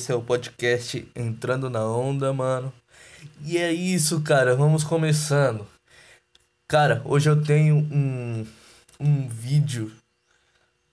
esse 0.00 0.10
é 0.10 0.14
o 0.14 0.22
podcast 0.22 1.06
Entrando 1.14 1.68
na 1.68 1.84
Onda, 1.84 2.32
mano. 2.32 2.72
E 3.44 3.58
é 3.58 3.70
isso, 3.70 4.22
cara, 4.22 4.56
vamos 4.56 4.82
começando. 4.82 5.66
Cara, 6.66 7.02
hoje 7.04 7.28
eu 7.28 7.44
tenho 7.44 7.76
um, 7.76 8.46
um 8.98 9.28
vídeo 9.28 9.92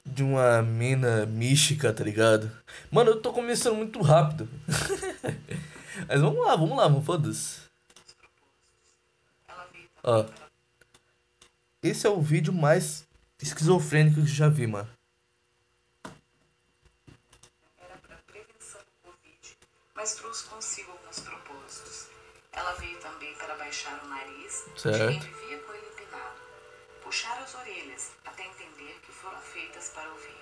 de 0.05 0.23
uma 0.23 0.61
mina 0.61 1.25
mística, 1.25 1.93
tá 1.93 2.03
ligado? 2.03 2.51
Mano, 2.91 3.11
eu 3.11 3.21
tô 3.21 3.31
começando 3.31 3.77
muito 3.77 4.01
rápido. 4.01 4.49
Mas 6.05 6.19
vamos 6.19 6.45
lá, 6.45 6.57
vamos 6.57 6.77
lá, 6.77 7.01
foda-se. 7.01 7.61
Ó. 10.03 10.25
Esse 11.81 12.05
é 12.05 12.09
o 12.09 12.21
vídeo 12.21 12.51
mais 12.51 13.07
esquizofrênico 13.41 14.15
que 14.15 14.21
eu 14.23 14.25
já 14.25 14.49
vi, 14.49 14.67
mano. 14.67 14.89
era 17.77 17.97
para 17.99 18.17
prevenção 18.27 18.81
do 19.03 19.11
Mas 20.07 20.15
trouxe 20.15 20.45
consigo 20.45 20.89
alguns 20.93 21.19
propósitos. 21.19 22.07
Ela 22.53 22.71
veio 22.75 22.97
também 22.99 23.35
para 23.35 23.55
baixar 23.55 24.01
o 24.05 24.07
nariz 24.07 24.63
de 24.73 24.81
Certo. 24.81 25.09
quem 25.09 25.19
vivia 25.19 25.59
com 25.59 25.73
ele 25.73 25.85
empinado, 25.85 26.39
puxar 27.03 27.37
as 27.39 27.53
orelhas 27.53 28.11
até 28.23 28.45
entender 28.45 29.01
que 29.05 29.11
foram 29.11 29.37
feitas 29.41 29.89
para 29.89 30.09
ouvir, 30.09 30.37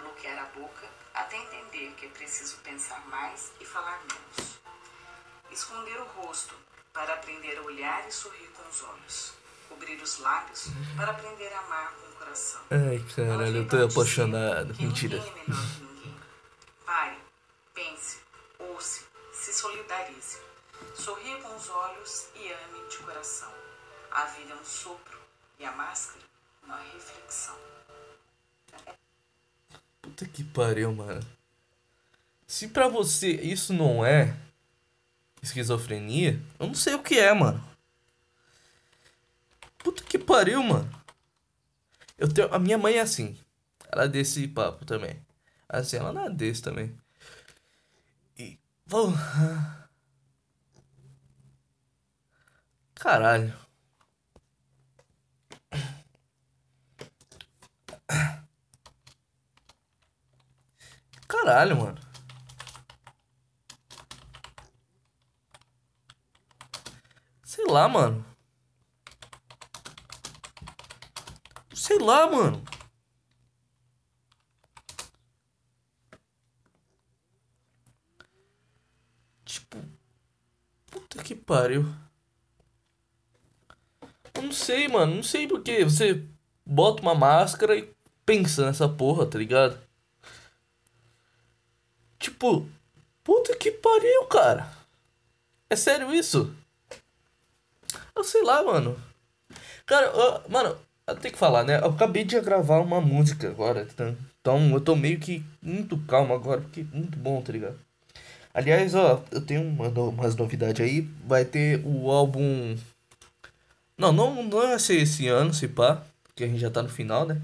bloquear 0.00 0.36
a 0.42 0.46
boca 0.58 0.88
até 1.14 1.36
entender 1.36 1.94
que 1.96 2.06
é 2.06 2.08
preciso 2.08 2.56
pensar 2.64 3.06
mais 3.06 3.52
e 3.60 3.64
falar 3.64 4.02
menos, 4.10 4.58
esconder 5.52 6.00
o 6.00 6.04
rosto 6.06 6.56
para 6.92 7.14
aprender 7.14 7.58
a 7.58 7.62
olhar 7.62 8.08
e 8.08 8.10
sorrir 8.10 8.48
com 8.56 8.68
os 8.68 8.82
olhos, 8.82 9.34
cobrir 9.68 10.02
os 10.02 10.18
lábios 10.18 10.66
para 10.96 11.12
aprender 11.12 11.52
a 11.52 11.60
amar 11.60 11.92
com 11.92 12.08
o 12.08 12.12
coração. 12.16 12.60
Ai, 12.72 13.00
caralho, 13.14 13.58
eu 13.58 13.68
tô 13.68 13.84
apaixonado. 13.84 14.74
Mentira. 14.80 15.22
Sorria 20.94 21.40
com 21.42 21.54
os 21.56 21.68
olhos 21.68 22.26
e 22.34 22.52
ame 22.52 22.88
de 22.88 22.98
coração. 22.98 23.52
A 24.10 24.24
vida 24.26 24.52
é 24.52 24.56
um 24.56 24.64
sopro 24.64 25.18
e 25.58 25.64
a 25.64 25.72
máscara 25.72 26.24
uma 26.66 26.78
reflexão. 26.78 27.56
Puta 30.02 30.26
que 30.26 30.42
pariu, 30.42 30.92
mano. 30.92 31.24
Se 32.46 32.68
pra 32.68 32.88
você 32.88 33.30
isso 33.30 33.72
não 33.72 34.04
é 34.04 34.36
esquizofrenia, 35.42 36.40
eu 36.58 36.66
não 36.66 36.74
sei 36.74 36.94
o 36.94 37.02
que 37.02 37.18
é, 37.18 37.32
mano. 37.32 37.62
Puta 39.78 40.02
que 40.02 40.18
pariu, 40.18 40.62
mano. 40.62 40.90
Eu 42.18 42.32
tenho, 42.32 42.52
a 42.52 42.58
minha 42.58 42.78
mãe 42.78 42.94
é 42.94 43.00
assim. 43.00 43.38
Ela 43.90 44.04
é 44.04 44.08
desse 44.08 44.48
papo 44.48 44.84
também. 44.84 45.20
Assim, 45.68 45.96
ela 45.96 46.12
não 46.12 46.26
é 46.26 46.30
desse 46.30 46.62
também. 46.62 46.96
E. 48.38 48.58
Vou. 48.86 49.12
Caralho. 52.98 53.54
Caralho, 61.28 61.76
mano. 61.76 62.00
Sei 67.44 67.64
lá, 67.66 67.88
mano. 67.88 68.24
Sei 71.74 71.98
lá, 71.98 72.26
mano. 72.30 72.64
Tipo. 79.44 79.78
Puta 80.90 81.22
que 81.22 81.34
pariu. 81.34 82.05
Sei, 84.66 84.88
mano. 84.88 85.14
Não 85.14 85.22
sei 85.22 85.46
porque 85.46 85.84
você 85.84 86.24
bota 86.66 87.00
uma 87.00 87.14
máscara 87.14 87.76
e 87.76 87.88
pensa 88.24 88.66
nessa 88.66 88.88
porra, 88.88 89.24
tá 89.24 89.38
ligado? 89.38 89.78
Tipo, 92.18 92.66
puta 93.22 93.54
que 93.56 93.70
pariu, 93.70 94.26
cara. 94.26 94.70
É 95.70 95.76
sério 95.76 96.14
isso? 96.14 96.54
Eu 98.14 98.24
sei 98.24 98.42
lá, 98.42 98.62
mano. 98.62 98.96
Cara, 99.86 100.06
eu- 100.08 100.50
mano, 100.50 100.76
eu 101.06 101.16
tenho 101.16 101.34
que 101.34 101.38
falar, 101.40 101.64
né? 101.64 101.78
Eu 101.80 101.86
acabei 101.90 102.24
de 102.24 102.40
gravar 102.40 102.80
uma 102.80 103.00
música 103.00 103.48
agora. 103.48 103.86
tá? 103.96 104.14
Então 104.40 104.70
eu 104.72 104.80
tô 104.80 104.96
meio 104.96 105.18
que 105.20 105.44
muito 105.62 105.98
calmo 106.06 106.34
agora, 106.34 106.60
porque 106.60 106.84
muito 106.92 107.18
bom, 107.18 107.42
tá 107.42 107.52
ligado? 107.52 107.78
Aliás, 108.54 108.94
ó, 108.94 109.22
eu 109.32 109.40
tenho 109.44 109.62
uma 109.62 109.88
umas 109.88 110.36
novidades 110.36 110.84
aí. 110.84 111.02
Vai 111.26 111.44
ter 111.44 111.82
o 111.86 112.10
álbum. 112.10 112.76
Não, 113.98 114.12
não, 114.12 114.42
não 114.42 114.50
vai 114.50 114.78
ser 114.78 114.96
esse 114.96 115.26
ano, 115.26 115.54
se 115.54 115.68
pá, 115.68 116.04
porque 116.24 116.44
a 116.44 116.46
gente 116.46 116.60
já 116.60 116.70
tá 116.70 116.82
no 116.82 116.88
final, 116.88 117.26
né? 117.26 117.40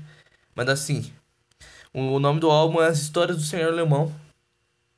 Mas 0.54 0.68
assim, 0.68 1.12
o 1.94 2.18
nome 2.18 2.40
do 2.40 2.50
álbum 2.50 2.80
é 2.80 2.88
As 2.88 2.98
Histórias 3.00 3.36
do 3.36 3.42
Senhor 3.42 3.72
Alemão. 3.72 4.14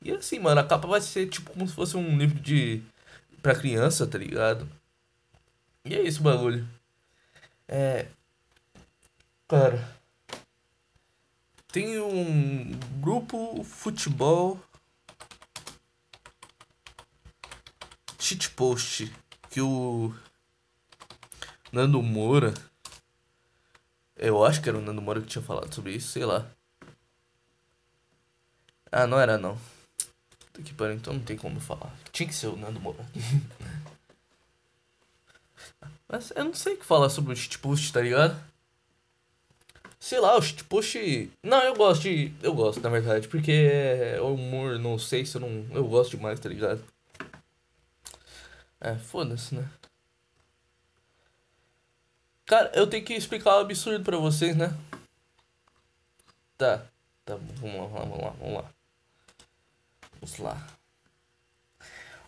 E 0.01 0.11
assim, 0.11 0.39
mano, 0.39 0.61
a 0.61 0.63
capa 0.63 0.87
vai 0.87 1.01
ser 1.01 1.27
tipo 1.27 1.51
como 1.51 1.67
se 1.67 1.73
fosse 1.73 1.97
um 1.97 2.17
livro 2.17 2.39
de. 2.39 2.81
pra 3.41 3.55
criança, 3.55 4.05
tá 4.05 4.17
ligado? 4.17 4.69
E 5.85 5.95
é 5.95 6.01
isso 6.01 6.19
o 6.19 6.23
bagulho. 6.23 6.67
É. 7.67 8.07
Cara. 9.47 9.95
Tem 11.71 11.99
um 11.99 12.71
grupo 13.01 13.63
futebol. 13.63 14.59
Shitpost. 18.19 19.11
Que 19.49 19.61
o. 19.61 20.13
Nando 21.75 22.01
Moura. 22.01 22.53
Eu 24.15 24.45
acho 24.45 24.61
que 24.61 24.69
era 24.69 24.77
o 24.77 24.81
Nando 24.81 25.01
Moura 25.01 25.19
que 25.19 25.27
tinha 25.27 25.41
falado 25.41 25.75
sobre 25.75 25.91
isso, 25.91 26.07
sei 26.07 26.23
lá. 26.23 26.49
Ah, 28.89 29.05
não 29.05 29.19
era 29.19 29.37
não. 29.37 29.57
Puta 30.39 30.61
que 30.63 30.73
pariu, 30.73 30.95
então 30.95 31.13
não 31.13 31.19
tem 31.19 31.35
como 31.35 31.59
falar. 31.59 31.93
Tinha 32.13 32.29
que 32.29 32.33
ser 32.33 32.47
o 32.47 32.55
Nando 32.55 32.79
Moura. 32.79 33.05
Mas 36.07 36.31
eu 36.33 36.45
não 36.45 36.53
sei 36.53 36.75
o 36.75 36.77
que 36.77 36.85
falar 36.85 37.09
sobre 37.09 37.33
o 37.33 37.35
shitpost, 37.35 37.91
tá 37.91 37.99
ligado? 37.99 38.41
Sei 39.99 40.21
lá, 40.21 40.37
o 40.37 40.41
shitpost. 40.41 41.29
Não, 41.43 41.61
eu 41.61 41.75
gosto 41.75 42.03
de. 42.03 42.33
Eu 42.41 42.53
gosto, 42.53 42.79
na 42.79 42.89
verdade, 42.89 43.27
porque 43.27 43.51
é 43.51 44.21
humor, 44.21 44.79
não 44.79 44.97
sei 44.97 45.25
se 45.25 45.35
eu 45.35 45.41
não. 45.41 45.67
Eu 45.75 45.85
gosto 45.89 46.15
demais, 46.15 46.39
tá 46.39 46.47
ligado? 46.47 46.81
É, 48.79 48.95
foda-se, 48.95 49.55
né? 49.55 49.69
Cara, 52.45 52.71
eu 52.75 52.85
tenho 52.87 53.03
que 53.03 53.13
explicar 53.13 53.55
o 53.55 53.59
absurdo 53.59 54.03
pra 54.03 54.17
vocês, 54.17 54.55
né? 54.55 54.75
Tá, 56.57 56.85
tá 57.25 57.35
vamos 57.35 57.91
lá, 57.91 57.99
vamos 57.99 58.21
lá, 58.21 58.29
vamos 58.39 58.53
lá. 58.55 58.65
Vamos 60.21 60.37
lá. 60.39 60.67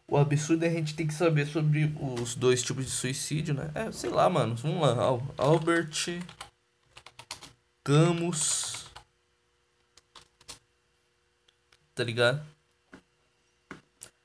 O 0.08 0.18
absurdo 0.18 0.64
é 0.64 0.70
a 0.70 0.72
gente 0.72 0.96
ter 0.96 1.06
que 1.06 1.14
saber 1.14 1.46
sobre 1.48 1.94
os 2.00 2.34
dois 2.36 2.64
tipos 2.64 2.86
de 2.86 2.92
suicídio, 2.92 3.54
né? 3.54 3.70
É, 3.76 3.92
sei 3.92 4.10
lá, 4.10 4.30
mano. 4.30 4.56
Vamos 4.56 4.82
lá. 4.82 4.96
Al- 5.04 5.36
Albert 5.38 6.22
Camus. 7.84 8.86
Tá 11.94 12.04
ligado? 12.04 12.46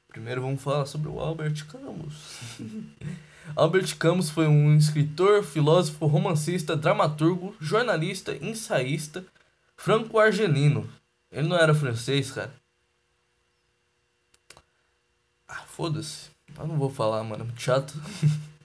Primeiro 0.08 0.42
vamos 0.42 0.62
falar 0.62 0.86
sobre 0.86 1.08
o 1.08 1.18
Albert 1.20 1.66
Camus. 1.66 2.14
Albert 3.54 3.96
Camus 3.98 4.30
foi 4.30 4.46
um 4.46 4.76
escritor, 4.76 5.42
filósofo, 5.42 6.06
romancista, 6.06 6.76
dramaturgo, 6.76 7.54
jornalista, 7.60 8.34
ensaísta, 8.36 9.24
franco-argelino. 9.76 10.88
Ele 11.30 11.48
não 11.48 11.56
era 11.56 11.74
francês, 11.74 12.30
cara. 12.30 12.52
Ah, 15.48 15.64
foda-se. 15.66 16.30
Eu 16.58 16.66
não 16.66 16.76
vou 16.76 16.90
falar, 16.90 17.22
mano. 17.24 17.42
é 17.42 17.46
Muito 17.46 17.60
chato. 17.60 17.94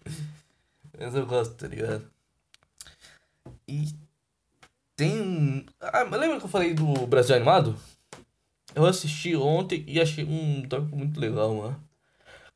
Mas 0.97 1.15
eu 1.15 1.25
gosto, 1.25 1.53
tá 1.55 1.67
ligado? 1.67 2.09
E 3.67 3.93
tem. 4.95 5.65
Ah, 5.79 6.03
lembra 6.03 6.39
que 6.39 6.45
eu 6.45 6.49
falei 6.49 6.73
do 6.73 7.05
Brasil 7.07 7.35
Animado? 7.35 7.77
Eu 8.75 8.85
assisti 8.85 9.35
ontem 9.35 9.83
e 9.87 9.99
achei 9.99 10.23
um 10.23 10.67
toque 10.67 10.93
muito 10.95 11.19
legal, 11.19 11.53
mano. 11.53 11.86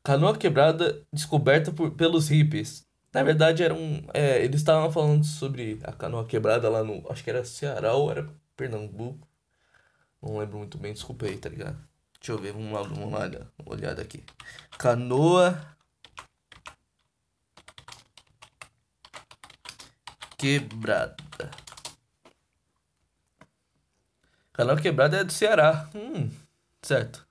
Canoa 0.04 0.36
quebrada 0.36 1.06
descoberta 1.12 1.70
por, 1.72 1.92
pelos 1.92 2.28
hippies. 2.28 2.86
Na 3.12 3.22
verdade, 3.22 3.62
era 3.62 3.74
um. 3.74 4.04
É, 4.12 4.42
eles 4.42 4.60
estavam 4.60 4.90
falando 4.90 5.24
sobre 5.24 5.78
a 5.84 5.92
canoa 5.92 6.26
quebrada 6.26 6.68
lá 6.68 6.82
no. 6.82 7.04
Acho 7.10 7.22
que 7.22 7.30
era 7.30 7.44
Ceará 7.44 7.94
ou 7.94 8.10
era 8.10 8.28
Pernambuco. 8.56 9.28
Não 10.20 10.38
lembro 10.38 10.58
muito 10.58 10.78
bem, 10.78 10.92
desculpa 10.92 11.26
aí, 11.26 11.36
tá 11.36 11.48
ligado? 11.48 11.76
Deixa 12.18 12.32
eu 12.32 12.38
ver, 12.38 12.52
vamos 12.52 12.72
lá, 12.72 12.82
vamos 12.82 13.12
lá, 13.12 13.28
uma 13.58 13.74
olhada 13.74 14.00
aqui. 14.02 14.24
Canoa 14.78 15.60
quebrada. 20.38 21.50
Canoa 24.52 24.80
quebrada 24.80 25.18
é 25.18 25.24
do 25.24 25.32
Ceará. 25.32 25.88
Hum, 25.94 26.30
certo. 26.82 27.26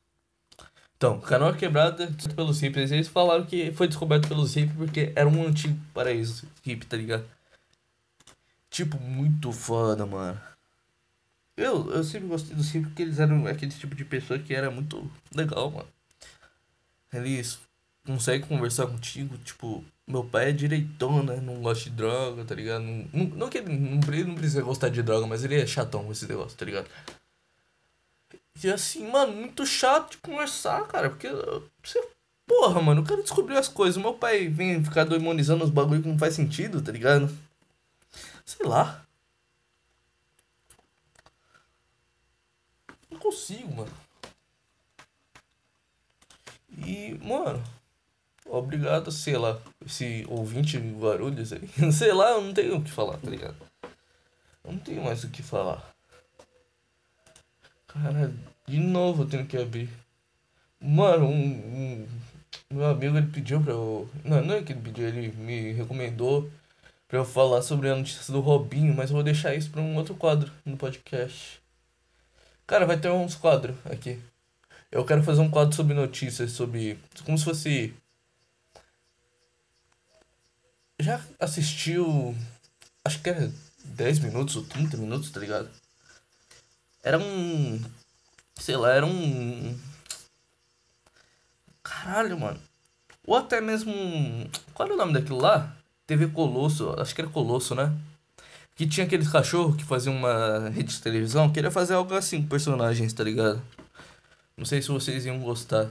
Então, 1.01 1.19
Canoa 1.19 1.55
Quebrada 1.55 2.05
descoberto 2.05 2.35
pelos 2.35 2.59
hippies. 2.59 2.91
Eles 2.91 3.07
falaram 3.07 3.43
que 3.43 3.71
foi 3.71 3.87
descoberto 3.87 4.27
pelos 4.27 4.53
hippies 4.53 4.77
porque 4.77 5.11
era 5.15 5.27
um 5.27 5.47
antigo 5.47 5.75
paraíso 5.95 6.45
hippie, 6.61 6.85
tá 6.85 6.95
ligado? 6.95 7.25
Tipo, 8.69 8.99
muito 8.99 9.51
foda, 9.51 10.05
mano. 10.05 10.39
Eu, 11.57 11.91
eu 11.91 12.03
sempre 12.03 12.27
gostei 12.27 12.55
dos 12.55 12.69
hippies 12.69 12.89
porque 12.89 13.01
eles 13.01 13.19
eram 13.19 13.47
aquele 13.47 13.71
tipo 13.71 13.95
de 13.95 14.05
pessoa 14.05 14.37
que 14.37 14.53
era 14.53 14.69
muito 14.69 15.09
legal, 15.35 15.71
mano. 15.71 15.87
Eles 17.11 17.59
conseguem 18.05 18.47
conversar 18.47 18.85
contigo, 18.85 19.39
tipo, 19.39 19.83
meu 20.05 20.23
pai 20.23 20.49
é 20.49 20.51
direitão, 20.51 21.23
né? 21.23 21.37
Não 21.37 21.63
gosta 21.63 21.85
de 21.85 21.95
droga, 21.95 22.45
tá 22.45 22.53
ligado? 22.53 22.83
Não, 22.83 23.09
não, 23.11 23.25
não 23.25 23.49
que 23.49 23.57
ele 23.57 23.75
não, 23.75 23.95
não 23.95 24.35
precisa 24.35 24.61
gostar 24.61 24.89
de 24.89 25.01
droga, 25.01 25.25
mas 25.25 25.43
ele 25.43 25.59
é 25.59 25.65
chatão 25.65 26.11
esse 26.11 26.27
negócio, 26.27 26.55
tá 26.55 26.63
ligado? 26.63 26.87
E 28.63 28.69
assim, 28.69 29.07
mano, 29.09 29.33
muito 29.33 29.65
chato 29.65 30.11
de 30.11 30.17
conversar, 30.17 30.87
cara, 30.87 31.09
porque 31.09 31.27
você. 31.83 32.01
Porra, 32.45 32.81
mano, 32.81 33.01
o 33.01 33.05
cara 33.05 33.21
descobriu 33.21 33.57
as 33.57 33.67
coisas. 33.67 34.01
Meu 34.01 34.13
pai 34.13 34.47
vem 34.47 34.83
ficar 34.83 35.05
demonizando 35.05 35.63
os 35.63 35.69
bagulho 35.69 36.01
que 36.01 36.07
não 36.07 36.19
faz 36.19 36.35
sentido, 36.35 36.81
tá 36.81 36.91
ligado? 36.91 37.29
Sei 38.45 38.65
lá. 38.65 39.05
Não 43.09 43.19
consigo, 43.19 43.73
mano. 43.73 43.91
E, 46.77 47.17
mano, 47.23 47.63
obrigado, 48.45 49.11
sei 49.11 49.37
lá, 49.37 49.59
esse 49.85 50.25
ouvinte 50.29 50.79
de 50.79 50.91
Guarulhos 50.93 51.53
aí. 51.53 51.67
sei 51.91 52.13
lá, 52.13 52.31
eu 52.31 52.41
não 52.41 52.53
tenho 52.53 52.77
o 52.77 52.83
que 52.83 52.91
falar, 52.91 53.17
tá 53.17 53.29
ligado? 53.29 53.57
Eu 54.63 54.73
não 54.73 54.79
tenho 54.79 55.03
mais 55.03 55.23
o 55.23 55.29
que 55.29 55.41
falar. 55.41 55.93
Cara, 57.87 58.33
de 58.71 58.79
novo 58.79 59.23
eu 59.23 59.27
tenho 59.27 59.45
que 59.45 59.57
abrir. 59.57 59.89
Mano, 60.79 61.25
um, 61.27 61.35
um, 61.35 62.07
meu 62.71 62.85
amigo 62.85 63.17
ele 63.17 63.27
pediu 63.27 63.61
pra 63.61 63.73
eu. 63.73 64.09
Não, 64.23 64.41
não 64.43 64.55
é 64.55 64.63
que 64.63 64.71
ele 64.71 64.81
pediu, 64.81 65.07
ele 65.07 65.31
me 65.33 65.73
recomendou 65.73 66.49
pra 67.07 67.19
eu 67.19 67.25
falar 67.25 67.61
sobre 67.61 67.89
a 67.89 67.95
notícia 67.95 68.31
do 68.33 68.39
Robinho, 68.39 68.93
mas 68.95 69.09
eu 69.09 69.15
vou 69.15 69.23
deixar 69.23 69.53
isso 69.53 69.69
pra 69.69 69.81
um 69.81 69.97
outro 69.97 70.15
quadro 70.15 70.49
no 70.65 70.77
podcast. 70.77 71.61
Cara, 72.65 72.85
vai 72.85 72.97
ter 72.97 73.09
uns 73.11 73.35
quadros 73.35 73.75
aqui. 73.85 74.17
Eu 74.89 75.05
quero 75.05 75.21
fazer 75.23 75.41
um 75.41 75.51
quadro 75.51 75.75
sobre 75.75 75.93
notícias, 75.93 76.51
sobre. 76.51 76.97
Como 77.25 77.37
se 77.37 77.43
fosse. 77.43 77.93
Já 80.99 81.21
assistiu. 81.39 82.35
Acho 83.03 83.21
que 83.21 83.29
era 83.29 83.51
10 83.83 84.19
minutos 84.19 84.55
ou 84.55 84.63
30 84.63 84.95
minutos, 84.97 85.31
tá 85.31 85.39
ligado? 85.41 85.69
Era 87.03 87.19
um. 87.19 87.81
Sei 88.61 88.77
lá, 88.77 88.91
era 88.91 89.07
um. 89.07 89.75
Caralho, 91.81 92.39
mano. 92.39 92.59
Ou 93.25 93.35
até 93.35 93.59
mesmo. 93.59 93.91
Qual 94.71 94.85
era 94.85 94.93
o 94.93 94.97
nome 94.97 95.13
daquilo 95.13 95.41
lá? 95.41 95.75
TV 96.05 96.27
Colosso, 96.27 96.93
acho 96.99 97.15
que 97.15 97.21
era 97.21 97.29
Colosso, 97.29 97.73
né? 97.73 97.91
Que 98.75 98.85
tinha 98.87 99.07
aqueles 99.07 99.29
cachorros 99.29 99.75
que 99.75 99.83
faziam 99.83 100.15
uma 100.15 100.69
rede 100.69 100.93
de 100.93 101.01
televisão. 101.01 101.51
Queria 101.51 101.71
fazer 101.71 101.95
algo 101.95 102.13
assim 102.13 102.43
com 102.43 102.49
personagens, 102.49 103.11
tá 103.13 103.23
ligado? 103.23 103.59
Não 104.55 104.65
sei 104.65 104.79
se 104.79 104.89
vocês 104.89 105.25
iam 105.25 105.39
gostar. 105.39 105.89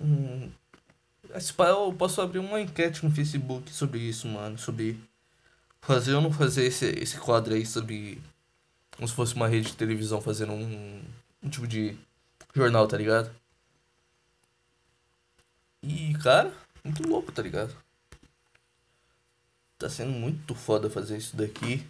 Hum, 0.00 0.48
eu 1.58 1.92
posso 1.92 2.22
abrir 2.22 2.38
uma 2.38 2.58
enquete 2.58 3.04
no 3.04 3.10
Facebook 3.10 3.70
sobre 3.70 3.98
isso, 3.98 4.26
mano. 4.28 4.56
Sobre 4.56 4.98
fazer 5.82 6.14
ou 6.14 6.22
não 6.22 6.32
fazer 6.32 6.64
esse, 6.64 6.86
esse 6.86 7.18
quadro 7.18 7.52
aí 7.52 7.66
sobre 7.66 8.18
como 8.96 9.06
se 9.06 9.14
fosse 9.14 9.34
uma 9.34 9.46
rede 9.46 9.68
de 9.68 9.76
televisão 9.76 10.20
fazendo 10.20 10.52
um, 10.52 11.02
um 11.42 11.48
tipo 11.48 11.66
de 11.66 11.96
jornal, 12.54 12.88
tá 12.88 12.96
ligado? 12.96 13.30
E, 15.82 16.14
cara, 16.14 16.52
muito 16.82 17.06
louco, 17.06 17.30
tá 17.30 17.42
ligado? 17.42 17.74
Tá 19.78 19.88
sendo 19.90 20.12
muito 20.12 20.54
foda 20.54 20.88
fazer 20.88 21.18
isso 21.18 21.36
daqui. 21.36 21.86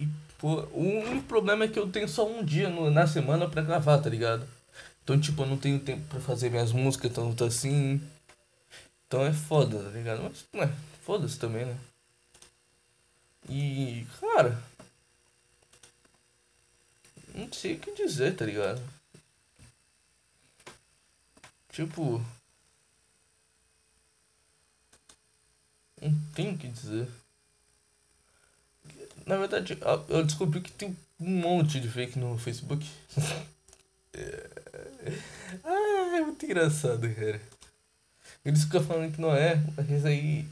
E, 0.00 0.08
pô, 0.38 0.62
o 0.72 0.80
único 0.80 1.26
problema 1.26 1.64
é 1.64 1.68
que 1.68 1.78
eu 1.78 1.88
tenho 1.90 2.08
só 2.08 2.26
um 2.26 2.42
dia 2.42 2.68
no, 2.68 2.90
na 2.90 3.06
semana 3.06 3.48
pra 3.48 3.62
gravar, 3.62 3.98
tá 3.98 4.08
ligado? 4.08 4.48
Então, 5.04 5.20
tipo, 5.20 5.42
eu 5.42 5.46
não 5.46 5.58
tenho 5.58 5.78
tempo 5.78 6.06
pra 6.08 6.20
fazer 6.20 6.50
minhas 6.50 6.72
músicas 6.72 7.12
tanto 7.12 7.44
assim. 7.44 8.00
Então 9.06 9.24
é 9.24 9.32
foda, 9.32 9.84
tá 9.84 9.90
ligado? 9.90 10.22
Mas, 10.22 10.46
é, 10.54 10.72
foda-se 11.02 11.38
também, 11.38 11.66
né? 11.66 11.76
E, 13.48 14.06
cara, 14.20 14.62
não 17.34 17.52
sei 17.52 17.74
o 17.74 17.78
que 17.78 17.94
dizer, 17.94 18.36
tá 18.36 18.44
ligado? 18.44 18.82
Tipo. 21.70 22.24
Não 26.00 26.12
tenho 26.34 26.54
o 26.54 26.58
que 26.58 26.68
dizer. 26.68 27.08
Na 29.24 29.38
verdade, 29.38 29.78
eu 30.08 30.24
descobri 30.24 30.60
que 30.60 30.72
tem 30.72 30.96
um 31.20 31.30
monte 31.30 31.80
de 31.80 31.88
fake 31.88 32.18
no 32.18 32.36
Facebook. 32.36 32.84
ah, 35.64 36.16
é 36.16 36.20
muito 36.20 36.44
engraçado, 36.44 37.08
cara. 37.14 37.40
Eles 38.44 38.64
ficam 38.64 38.84
falando 38.84 39.14
que 39.14 39.20
não 39.20 39.34
é, 39.34 39.62
mas 39.76 40.04
aí. 40.04 40.46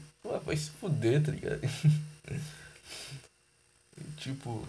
vai 0.44 0.56
se 0.56 0.70
fuder, 0.70 1.22
tá 1.22 1.32
ligado? 1.32 1.60
tipo. 4.16 4.66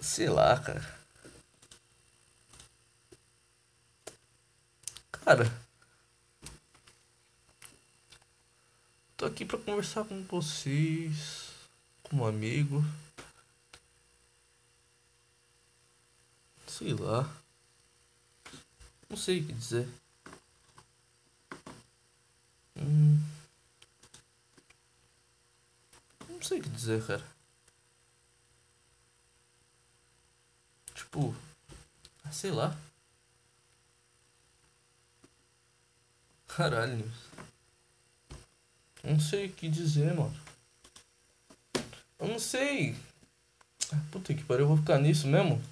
Sei 0.00 0.28
lá, 0.28 0.58
cara. 0.58 1.05
Cara, 5.26 5.44
tô 9.16 9.26
aqui 9.26 9.44
pra 9.44 9.58
conversar 9.58 10.04
com 10.04 10.22
vocês, 10.22 11.50
como 12.04 12.24
amigo. 12.24 12.80
Sei 16.68 16.94
lá. 16.94 17.28
Não 19.10 19.16
sei 19.16 19.40
o 19.40 19.46
que 19.48 19.52
dizer. 19.52 19.88
Hum. 22.76 23.18
Não 26.28 26.40
sei 26.40 26.60
o 26.60 26.62
que 26.62 26.68
dizer, 26.68 27.04
cara. 27.04 27.26
Tipo, 30.94 31.34
sei 32.30 32.52
lá. 32.52 32.78
Caralho. 36.56 37.12
Não 39.04 39.20
sei 39.20 39.44
o 39.44 39.52
que 39.52 39.68
dizer, 39.68 40.14
mano. 40.14 40.34
Eu 42.18 42.28
não 42.28 42.38
sei. 42.38 42.96
Ah, 43.92 44.00
puta 44.10 44.32
que 44.32 44.42
pariu, 44.42 44.62
eu 44.62 44.68
vou 44.68 44.78
ficar 44.78 44.98
nisso 44.98 45.26
mesmo? 45.26 45.62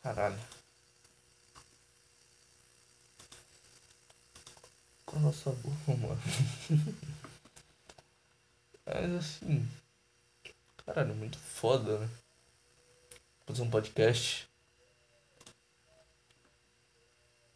Caralho. 0.00 0.38
Cala 5.04 5.30
essa 5.30 5.50
boca, 5.50 5.76
mano. 5.98 6.22
Mas 8.86 9.10
assim. 9.16 9.68
Caralho, 10.86 11.16
muito 11.16 11.36
foda, 11.36 11.98
né? 11.98 12.08
Fazer 13.44 13.62
um 13.62 13.70
podcast. 13.70 14.47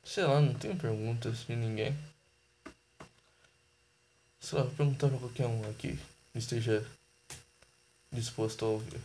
Sei 0.05 0.25
lá, 0.25 0.41
não 0.41 0.55
tenho 0.55 0.77
perguntas 0.77 1.47
de 1.47 1.57
ninguém. 1.57 1.97
Sei 4.41 4.59
lá, 4.59 4.65
vou 4.65 4.75
perguntar 4.75 5.09
pra 5.09 5.19
qualquer 5.19 5.47
um 5.47 5.71
aqui 5.71 5.99
que 6.33 6.39
esteja 6.39 6.85
disposto 8.11 8.65
a 8.65 8.69
ouvir. 8.69 9.01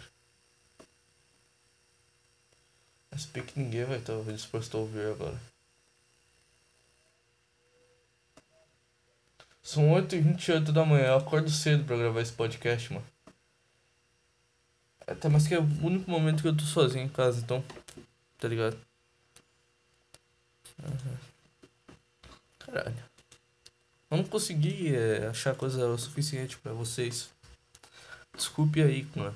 Mas 3.11 3.25
que 3.25 3.59
ninguém 3.59 3.85
vai 3.85 3.97
estar 3.99 4.13
disposto 4.23 4.77
a 4.77 4.79
ouvir 4.81 5.11
agora. 5.11 5.39
São 9.61 9.91
8h28 9.91 10.71
da 10.71 10.85
manhã, 10.85 11.07
eu 11.07 11.17
acordo 11.17 11.49
cedo 11.49 11.83
pra 11.83 11.97
gravar 11.97 12.21
esse 12.21 12.31
podcast, 12.31 12.93
mano. 12.93 13.05
Até 15.05 15.29
mais 15.29 15.47
que 15.47 15.53
é 15.53 15.59
o 15.59 15.85
único 15.85 16.09
momento 16.09 16.41
que 16.41 16.47
eu 16.47 16.55
tô 16.55 16.63
sozinho 16.63 17.05
em 17.05 17.09
casa, 17.09 17.41
então. 17.41 17.63
Tá 18.37 18.47
ligado? 18.47 18.86
Uhum. 20.83 21.17
Caralho. 22.59 23.03
Eu 24.09 24.17
não 24.17 24.23
consegui 24.23 24.95
é, 24.95 25.27
achar 25.27 25.55
coisa 25.55 25.85
o 25.87 25.97
suficiente 25.97 26.57
para 26.57 26.73
vocês. 26.73 27.29
Desculpe 28.35 28.81
aí, 28.81 29.07
mano. 29.15 29.35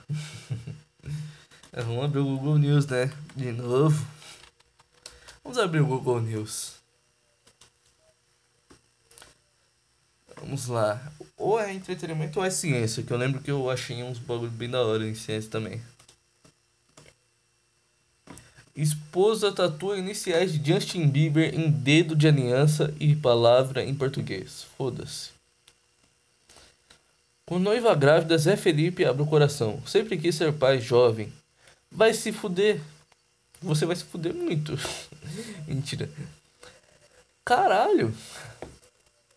Vamos 1.73 2.05
abrir 2.05 2.19
o 2.19 2.25
Google 2.25 2.57
News, 2.57 2.85
né? 2.85 3.11
De 3.35 3.51
novo. 3.51 4.05
Vamos 5.43 5.57
abrir 5.57 5.81
o 5.81 5.87
Google 5.87 6.21
News. 6.21 6.75
Vamos 10.37 10.67
lá. 10.67 11.01
Ou 11.37 11.59
é 11.59 11.73
entretenimento 11.73 12.39
ou 12.39 12.45
é 12.45 12.49
ciência. 12.49 13.03
Que 13.03 13.11
eu 13.11 13.17
lembro 13.17 13.41
que 13.41 13.51
eu 13.51 13.69
achei 13.69 14.03
uns 14.03 14.19
bagulho 14.19 14.51
bem 14.51 14.69
da 14.69 14.81
hora 14.81 15.07
em 15.07 15.15
ciência 15.15 15.49
também. 15.49 15.81
Esposa 18.75 19.51
tatua 19.51 19.97
iniciais 19.97 20.53
de 20.53 20.73
Justin 20.73 21.07
Bieber 21.07 21.53
em 21.53 21.69
dedo 21.69 22.15
de 22.15 22.27
aliança 22.27 22.93
e 22.99 23.15
palavra 23.15 23.83
em 23.83 23.93
português. 23.93 24.65
Foda-se. 24.77 25.29
Com 27.45 27.59
noiva 27.59 27.93
grávida, 27.93 28.37
Zé 28.37 28.55
Felipe 28.55 29.03
abre 29.03 29.23
o 29.23 29.25
coração. 29.25 29.81
Sempre 29.85 30.17
quis 30.17 30.35
ser 30.35 30.53
pai 30.53 30.79
jovem. 30.79 31.31
Vai 31.91 32.13
se 32.13 32.31
fuder. 32.31 32.79
Você 33.61 33.85
vai 33.85 33.95
se 33.95 34.05
fuder 34.05 34.33
muito. 34.33 34.79
Mentira. 35.67 36.09
Caralho. 37.43 38.15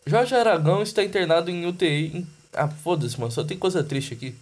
Jorge 0.07 0.35
Aragão 0.35 0.81
está 0.83 1.03
internado 1.03 1.51
em 1.51 1.67
UTI. 1.67 2.19
Em... 2.19 2.27
Ah, 2.53 2.69
foda-se, 2.69 3.19
mano. 3.19 3.33
Só 3.33 3.43
tem 3.43 3.59
coisa 3.59 3.83
triste 3.83 4.15
aqui. 4.15 4.35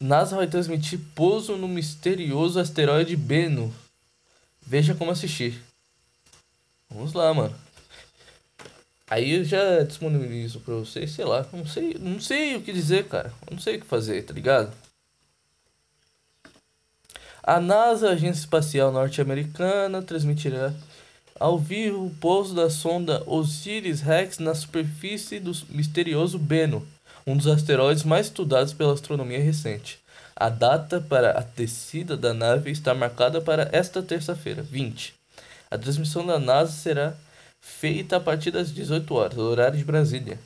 NASA 0.00 0.36
vai 0.36 0.46
transmitir 0.46 1.00
pouso 1.14 1.56
no 1.56 1.66
misterioso 1.66 2.60
asteroide 2.60 3.16
Beno. 3.16 3.74
Veja 4.64 4.94
como 4.94 5.10
assistir. 5.10 5.60
Vamos 6.88 7.12
lá, 7.12 7.34
mano. 7.34 7.54
Aí 9.10 9.32
eu 9.32 9.44
já 9.44 9.82
disponibilizo 9.82 10.60
pra 10.60 10.74
vocês, 10.74 11.10
sei 11.10 11.24
lá, 11.24 11.44
não 11.52 11.66
sei, 11.66 11.96
não 11.98 12.20
sei 12.20 12.56
o 12.56 12.62
que 12.62 12.72
dizer, 12.72 13.08
cara. 13.08 13.32
não 13.50 13.58
sei 13.58 13.76
o 13.76 13.80
que 13.80 13.86
fazer, 13.86 14.22
tá 14.22 14.32
ligado? 14.32 14.72
A 17.42 17.58
NASA, 17.58 18.10
a 18.10 18.12
Agência 18.12 18.40
Espacial 18.40 18.92
Norte-Americana, 18.92 20.02
transmitirá 20.02 20.72
ao 21.40 21.58
vivo 21.58 22.06
o 22.06 22.14
pouso 22.14 22.54
da 22.54 22.68
sonda 22.68 23.22
Osiris-Rex 23.26 24.38
na 24.38 24.54
superfície 24.54 25.40
do 25.40 25.52
misterioso 25.70 26.38
Beno 26.38 26.86
um 27.28 27.36
dos 27.36 27.46
asteroides 27.46 28.04
mais 28.04 28.26
estudados 28.26 28.72
pela 28.72 28.94
astronomia 28.94 29.38
recente. 29.38 30.00
A 30.34 30.48
data 30.48 30.98
para 30.98 31.38
a 31.38 31.42
descida 31.42 32.16
da 32.16 32.32
nave 32.32 32.70
está 32.70 32.94
marcada 32.94 33.38
para 33.38 33.68
esta 33.70 34.02
terça-feira, 34.02 34.62
20. 34.62 35.14
A 35.70 35.76
transmissão 35.76 36.26
da 36.26 36.38
NASA 36.38 36.72
será 36.72 37.14
feita 37.60 38.16
a 38.16 38.20
partir 38.20 38.50
das 38.50 38.72
18 38.72 39.14
horas, 39.14 39.36
horário 39.36 39.76
de 39.76 39.84
Brasília. 39.84 40.38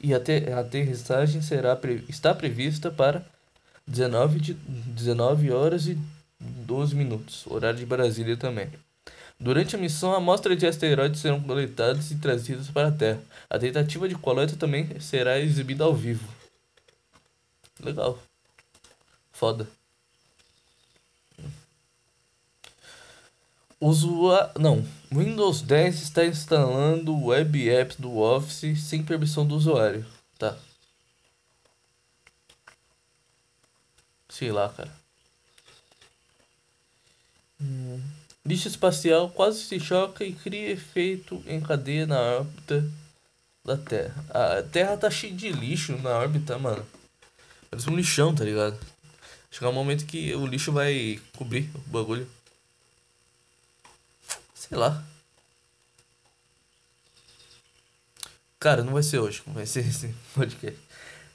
E 0.00 0.12
a, 0.12 0.18
aterrissagem 0.58 1.40
será, 1.40 1.78
está 2.08 2.34
prevista 2.34 2.90
para 2.90 3.24
19, 3.86 4.40
de, 4.40 4.54
19 4.54 5.52
horas 5.52 5.86
e 5.86 5.96
12 6.40 6.96
minutos, 6.96 7.46
horário 7.46 7.78
de 7.78 7.86
Brasília 7.86 8.36
também. 8.36 8.68
Durante 9.38 9.74
a 9.76 9.78
missão, 9.78 10.14
amostras 10.14 10.56
de 10.56 10.66
asteroides 10.66 11.20
serão 11.20 11.40
coletadas 11.40 12.10
e 12.10 12.16
trazidas 12.16 12.70
para 12.70 12.88
a 12.88 12.92
Terra. 12.92 13.20
A 13.50 13.58
tentativa 13.58 14.08
de 14.08 14.14
coleta 14.14 14.56
também 14.56 14.98
será 15.00 15.38
exibida 15.38 15.84
ao 15.84 15.94
vivo. 15.94 16.26
Legal. 17.80 18.18
Foda. 19.32 19.68
Usua... 23.80 24.52
Não. 24.58 24.86
Windows 25.12 25.60
10 25.60 26.02
está 26.02 26.24
instalando 26.24 27.26
web 27.26 27.68
apps 27.68 27.96
do 27.96 28.16
Office 28.18 28.82
sem 28.82 29.02
permissão 29.02 29.46
do 29.46 29.56
usuário. 29.56 30.06
Tá. 30.38 30.56
Sei 34.28 34.50
lá, 34.50 34.68
cara. 34.70 34.90
Hum. 37.60 38.00
Lixo 38.46 38.68
espacial 38.68 39.30
quase 39.30 39.62
se 39.62 39.80
choca 39.80 40.22
e 40.22 40.34
cria 40.34 40.70
efeito 40.70 41.42
em 41.46 41.60
cadeia 41.60 42.06
na 42.06 42.20
órbita 42.20 42.84
da 43.64 43.76
Terra. 43.76 44.24
A 44.28 44.62
Terra 44.62 44.96
tá 44.98 45.10
cheia 45.10 45.32
de 45.32 45.50
lixo 45.50 45.96
na 45.98 46.10
órbita, 46.10 46.58
mano. 46.58 46.84
Parece 47.70 47.88
um 47.88 47.96
lixão, 47.96 48.34
tá 48.34 48.44
ligado? 48.44 48.78
Chegar 49.50 49.70
um 49.70 49.72
momento 49.72 50.04
que 50.04 50.34
o 50.34 50.46
lixo 50.46 50.72
vai 50.72 51.18
cobrir 51.36 51.70
o 51.74 51.78
bagulho. 51.90 52.28
Sei 54.54 54.76
lá. 54.76 55.02
Cara, 58.60 58.82
não 58.84 58.92
vai 58.92 59.02
ser 59.02 59.20
hoje, 59.20 59.42
vai 59.46 59.64
ser 59.64 59.80
esse 59.88 60.14
podcast. 60.34 60.78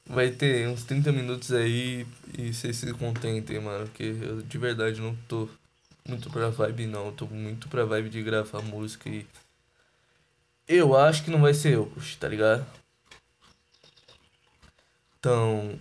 Vai 0.06 0.32
ter 0.32 0.68
uns 0.68 0.84
30 0.84 1.12
minutos 1.12 1.52
aí 1.54 2.06
e 2.38 2.54
vocês 2.54 2.78
se 2.78 2.94
contentem, 2.94 3.60
mano. 3.60 3.86
Porque 3.88 4.04
eu 4.04 4.42
de 4.42 4.58
verdade 4.58 5.02
não 5.02 5.16
tô 5.28 5.50
muito 6.10 6.30
pra 6.30 6.50
vibe 6.50 6.88
não, 6.88 7.14
tô 7.14 7.28
muito 7.28 7.70
pra 7.70 7.86
vibe 7.86 8.10
de 8.10 8.24
gravar 8.24 8.62
música 8.62 9.08
e. 9.08 9.26
Eu 10.68 10.98
acho 10.98 11.24
que 11.24 11.32
não 11.32 11.42
vai 11.42 11.54
ser 11.54 11.76
eu, 11.76 11.92
tá 12.20 12.28
ligado? 12.28 12.66
Então. 15.18 15.80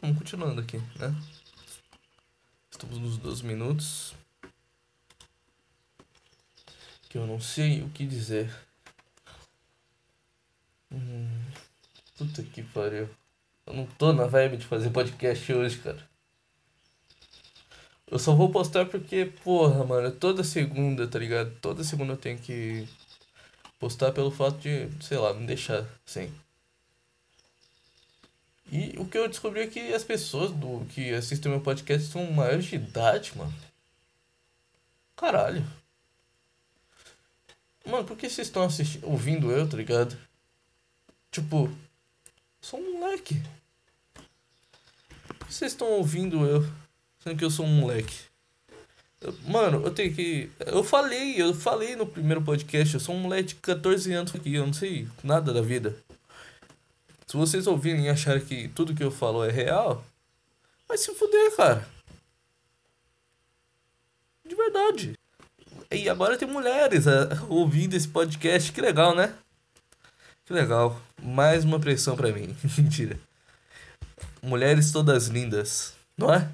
Vamos 0.00 0.18
continuando 0.18 0.60
aqui, 0.60 0.78
né? 0.98 1.14
Estamos 2.70 2.98
nos 2.98 3.18
12 3.18 3.44
minutos. 3.44 4.14
Que 7.08 7.18
eu 7.18 7.26
não 7.26 7.40
sei 7.40 7.82
o 7.82 7.90
que 7.90 8.06
dizer. 8.06 8.52
Hum, 10.90 11.44
puta 12.16 12.42
que 12.42 12.62
pariu. 12.62 13.08
Eu 13.66 13.74
não 13.74 13.86
tô 13.86 14.12
na 14.12 14.26
vibe 14.26 14.56
de 14.56 14.66
fazer 14.66 14.90
podcast 14.90 15.52
hoje, 15.52 15.78
cara. 15.78 16.11
Eu 18.12 18.18
só 18.18 18.34
vou 18.34 18.50
postar 18.50 18.84
porque, 18.84 19.32
porra, 19.42 19.86
mano, 19.86 20.12
toda 20.12 20.44
segunda, 20.44 21.08
tá 21.08 21.18
ligado? 21.18 21.50
Toda 21.62 21.82
segunda 21.82 22.12
eu 22.12 22.16
tenho 22.18 22.38
que 22.38 22.86
postar 23.80 24.12
pelo 24.12 24.30
fato 24.30 24.58
de, 24.58 24.86
sei 25.00 25.16
lá, 25.16 25.32
me 25.32 25.46
deixar 25.46 25.88
sem. 26.04 26.30
E 28.70 28.94
o 28.98 29.06
que 29.06 29.16
eu 29.16 29.26
descobri 29.26 29.62
é 29.62 29.66
que 29.66 29.94
as 29.94 30.04
pessoas 30.04 30.50
do 30.50 30.84
que 30.90 31.14
assistem 31.14 31.50
meu 31.50 31.62
podcast 31.62 32.06
são 32.08 32.30
maiores 32.32 32.66
de 32.66 32.76
idade, 32.76 33.32
mano. 33.34 33.54
Caralho. 35.16 35.64
Mano, 37.86 38.04
por 38.04 38.18
que 38.18 38.28
vocês 38.28 38.46
estão 38.46 38.64
assistindo, 38.64 39.08
ouvindo 39.08 39.50
eu, 39.50 39.66
tá 39.66 39.74
ligado? 39.78 40.18
Tipo, 41.30 41.74
sou 42.60 42.78
um 42.78 43.00
moleque. 43.00 43.42
Por 45.38 45.46
que 45.48 45.54
vocês 45.54 45.72
estão 45.72 45.90
ouvindo 45.92 46.44
eu? 46.44 46.81
Sendo 47.22 47.36
que 47.36 47.44
eu 47.44 47.50
sou 47.50 47.64
um 47.64 47.80
moleque. 47.80 48.32
Mano, 49.46 49.84
eu 49.84 49.90
tenho 49.92 50.12
que. 50.12 50.50
Eu 50.66 50.82
falei, 50.82 51.40
eu 51.40 51.54
falei 51.54 51.94
no 51.94 52.06
primeiro 52.06 52.42
podcast, 52.42 52.94
eu 52.94 53.00
sou 53.00 53.14
um 53.14 53.20
moleque 53.20 53.50
de 53.50 53.54
14 53.56 54.12
anos 54.12 54.34
aqui, 54.34 54.54
eu 54.54 54.66
não 54.66 54.72
sei 54.72 55.06
nada 55.22 55.52
da 55.52 55.62
vida. 55.62 55.96
Se 57.26 57.36
vocês 57.36 57.66
ouvirem 57.66 58.06
e 58.06 58.08
acharem 58.08 58.44
que 58.44 58.68
tudo 58.68 58.94
que 58.94 59.04
eu 59.04 59.10
falo 59.10 59.44
é 59.44 59.50
real, 59.50 60.04
vai 60.88 60.98
se 60.98 61.14
fuder, 61.14 61.56
cara. 61.56 61.88
De 64.46 64.54
verdade. 64.54 65.14
E 65.90 66.08
agora 66.08 66.36
tem 66.36 66.48
mulheres 66.48 67.06
uh, 67.06 67.46
ouvindo 67.48 67.94
esse 67.94 68.08
podcast, 68.08 68.72
que 68.72 68.80
legal, 68.80 69.14
né? 69.14 69.34
Que 70.44 70.52
legal. 70.52 71.00
Mais 71.22 71.64
uma 71.64 71.78
pressão 71.78 72.16
para 72.16 72.32
mim. 72.32 72.56
Mentira. 72.76 73.18
Mulheres 74.42 74.90
todas 74.90 75.28
lindas, 75.28 75.94
não 76.18 76.32
é? 76.34 76.50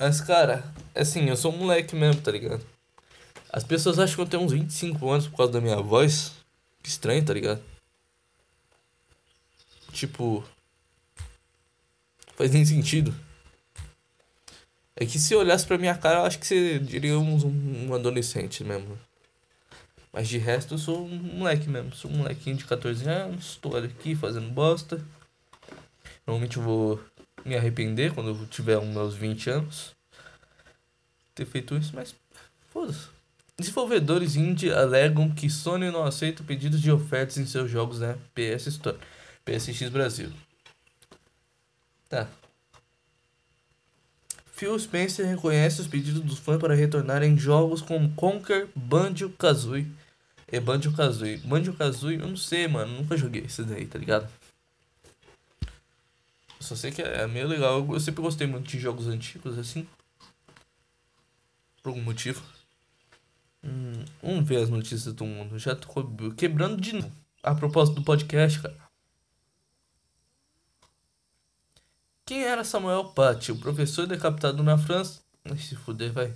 Mas, 0.00 0.18
cara, 0.18 0.64
assim, 0.94 1.28
eu 1.28 1.36
sou 1.36 1.52
um 1.52 1.58
moleque 1.58 1.94
mesmo, 1.94 2.22
tá 2.22 2.30
ligado? 2.30 2.64
As 3.52 3.62
pessoas 3.62 3.98
acham 3.98 4.14
que 4.14 4.22
eu 4.22 4.26
tenho 4.26 4.42
uns 4.42 4.52
25 4.52 5.10
anos 5.10 5.28
por 5.28 5.36
causa 5.36 5.52
da 5.52 5.60
minha 5.60 5.76
voz. 5.76 6.32
Que 6.82 6.88
estranho, 6.88 7.22
tá 7.22 7.34
ligado? 7.34 7.62
Tipo. 9.92 10.42
Faz 12.34 12.50
nem 12.50 12.64
sentido. 12.64 13.14
É 14.96 15.04
que 15.04 15.18
se 15.18 15.34
olhasse 15.34 15.66
pra 15.66 15.76
minha 15.76 15.94
cara, 15.94 16.20
eu 16.20 16.24
acho 16.24 16.38
que 16.38 16.46
você 16.46 16.78
diria 16.78 17.18
um, 17.18 17.86
um 17.86 17.94
adolescente 17.94 18.64
mesmo. 18.64 18.98
Mas 20.10 20.28
de 20.30 20.38
resto, 20.38 20.74
eu 20.74 20.78
sou 20.78 21.04
um 21.04 21.14
moleque 21.14 21.68
mesmo. 21.68 21.94
Sou 21.94 22.10
um 22.10 22.16
molequinho 22.16 22.56
de 22.56 22.64
14 22.64 23.06
anos. 23.06 23.56
Tô 23.56 23.76
aqui 23.76 24.14
fazendo 24.14 24.48
bosta. 24.48 24.98
Normalmente 26.26 26.56
eu 26.56 26.62
vou 26.62 27.00
me 27.44 27.56
arrepender 27.56 28.12
quando 28.12 28.30
eu 28.30 28.46
tiver 28.46 28.78
uns 28.78 28.94
meus 28.94 29.14
20 29.14 29.50
anos. 29.50 29.94
Ter 31.34 31.46
feito 31.46 31.76
isso, 31.76 31.92
mas 31.94 32.14
foda-se. 32.70 33.08
Desenvolvedores 33.58 34.36
indie 34.36 34.72
alegam 34.72 35.30
que 35.30 35.50
Sony 35.50 35.90
não 35.90 36.04
aceita 36.04 36.42
pedidos 36.42 36.80
de 36.80 36.90
ofertas 36.90 37.36
em 37.36 37.46
seus 37.46 37.70
jogos 37.70 38.00
na 38.00 38.16
PS 38.34 38.66
Store, 38.68 38.98
PSX 39.44 39.90
Brasil. 39.90 40.32
Tá. 42.08 42.26
Phil 44.52 44.78
Spencer 44.78 45.26
reconhece 45.26 45.80
os 45.80 45.86
pedidos 45.86 46.22
dos 46.22 46.38
fãs 46.38 46.58
para 46.58 46.74
retornar 46.74 47.22
em 47.22 47.36
jogos 47.38 47.80
como 47.80 48.12
Conquer, 48.14 48.66
Banjo-Kazooie 48.74 49.86
e 50.50 50.60
Banjo-Kazooie. 50.60 51.38
Banjo-Kazooie, 51.38 52.18
eu 52.18 52.28
não 52.28 52.36
sei, 52.36 52.66
mano, 52.66 52.94
nunca 52.94 53.16
joguei 53.16 53.42
isso 53.42 53.64
daí, 53.64 53.86
tá 53.86 53.98
ligado? 53.98 54.28
Só 56.60 56.76
sei 56.76 56.92
que 56.92 57.02
é 57.02 57.26
meio 57.26 57.48
legal. 57.48 57.86
Eu 57.92 58.00
sempre 58.00 58.22
gostei 58.22 58.46
muito 58.46 58.68
de 58.68 58.78
jogos 58.78 59.06
antigos 59.06 59.58
assim. 59.58 59.88
Por 61.82 61.88
algum 61.88 62.02
motivo. 62.02 62.42
Hum, 63.64 64.04
vamos 64.22 64.46
ver 64.46 64.62
as 64.62 64.68
notícias 64.68 65.12
do 65.14 65.24
mundo. 65.24 65.58
Já 65.58 65.74
tô 65.74 66.04
quebrando 66.36 66.80
de 66.80 66.92
novo. 66.94 67.12
A 67.42 67.54
propósito 67.54 67.96
do 67.96 68.04
podcast, 68.04 68.60
cara. 68.60 68.76
Quem 72.26 72.44
era 72.44 72.62
Samuel 72.62 73.06
Paty? 73.06 73.50
O 73.50 73.58
professor 73.58 74.06
decapitado 74.06 74.62
na 74.62 74.78
França. 74.78 75.20
Ai, 75.44 75.58
se 75.58 75.74
fuder, 75.74 76.12
vai. 76.12 76.32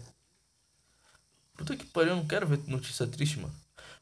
Puta 1.56 1.76
que 1.76 1.84
pariu, 1.84 2.10
eu 2.10 2.16
não 2.16 2.26
quero 2.26 2.46
ver 2.46 2.58
notícia 2.66 3.06
triste, 3.06 3.38
mano. 3.38 3.54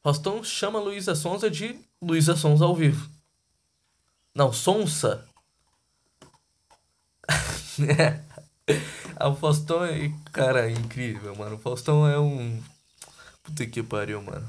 Rostão 0.04 0.42
chama 0.42 0.80
Luísa 0.80 1.14
Sonza 1.14 1.50
de 1.50 1.78
Luísa 2.00 2.34
Sonza 2.34 2.64
ao 2.64 2.74
vivo. 2.74 3.10
Não, 4.34 4.52
Sonsa. 4.52 5.28
É. 7.98 8.20
O 9.20 9.34
Faustão 9.34 9.84
é. 9.84 10.12
Cara, 10.32 10.68
é 10.68 10.72
incrível, 10.72 11.34
mano. 11.36 11.56
O 11.56 11.58
Faustão 11.58 12.08
é 12.08 12.18
um. 12.18 12.60
Puta 13.42 13.66
que 13.66 13.82
pariu, 13.82 14.22
mano. 14.22 14.48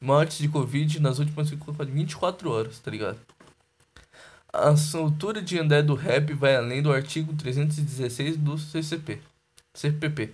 mortes 0.00 0.38
de 0.38 0.48
Covid 0.48 1.00
nas 1.00 1.18
últimas 1.18 1.50
24 1.50 2.50
horas, 2.50 2.78
tá 2.78 2.90
ligado? 2.90 3.18
A 4.52 4.76
soltura 4.76 5.42
de 5.42 5.58
André 5.58 5.82
do 5.82 5.94
rap 5.94 6.32
vai 6.32 6.54
além 6.54 6.80
do 6.80 6.92
artigo 6.92 7.34
316 7.34 8.36
do 8.36 8.56
CCP. 8.56 9.18
CPP. 9.74 10.32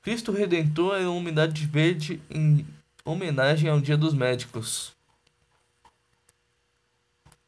Cristo 0.00 0.30
Redentor 0.30 0.96
é 0.96 1.00
uma 1.00 1.10
umidade 1.10 1.66
verde 1.66 2.22
em 2.30 2.64
homenagem 3.04 3.68
ao 3.68 3.80
Dia 3.80 3.96
dos 3.96 4.14
Médicos. 4.14 4.92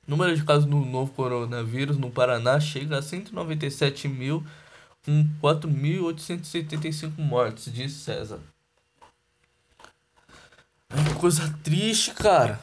O 0.06 0.10
número 0.10 0.36
de 0.36 0.44
casos 0.44 0.66
do 0.66 0.76
novo 0.76 1.12
coronavírus 1.12 1.96
no 1.96 2.10
Paraná 2.10 2.60
chega 2.60 2.98
a 2.98 3.02
197 3.02 4.06
mil, 4.08 4.44
com 5.04 5.26
4.875 5.42 7.18
mortes, 7.18 7.72
diz 7.72 7.92
César. 7.92 8.38
É 10.90 11.02
que 11.02 11.14
coisa 11.18 11.58
triste, 11.62 12.12
cara. 12.12 12.60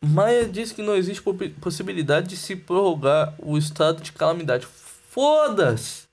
Maia 0.00 0.46
diz 0.48 0.70
que 0.70 0.82
não 0.82 0.94
existe 0.94 1.22
possibilidade 1.60 2.28
de 2.28 2.36
se 2.36 2.54
prorrogar 2.54 3.34
o 3.38 3.58
estado 3.58 4.02
de 4.02 4.12
calamidade. 4.12 4.66
Foda-se! 5.10 6.06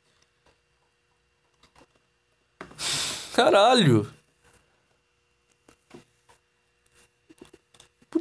Caralho! 3.34 4.12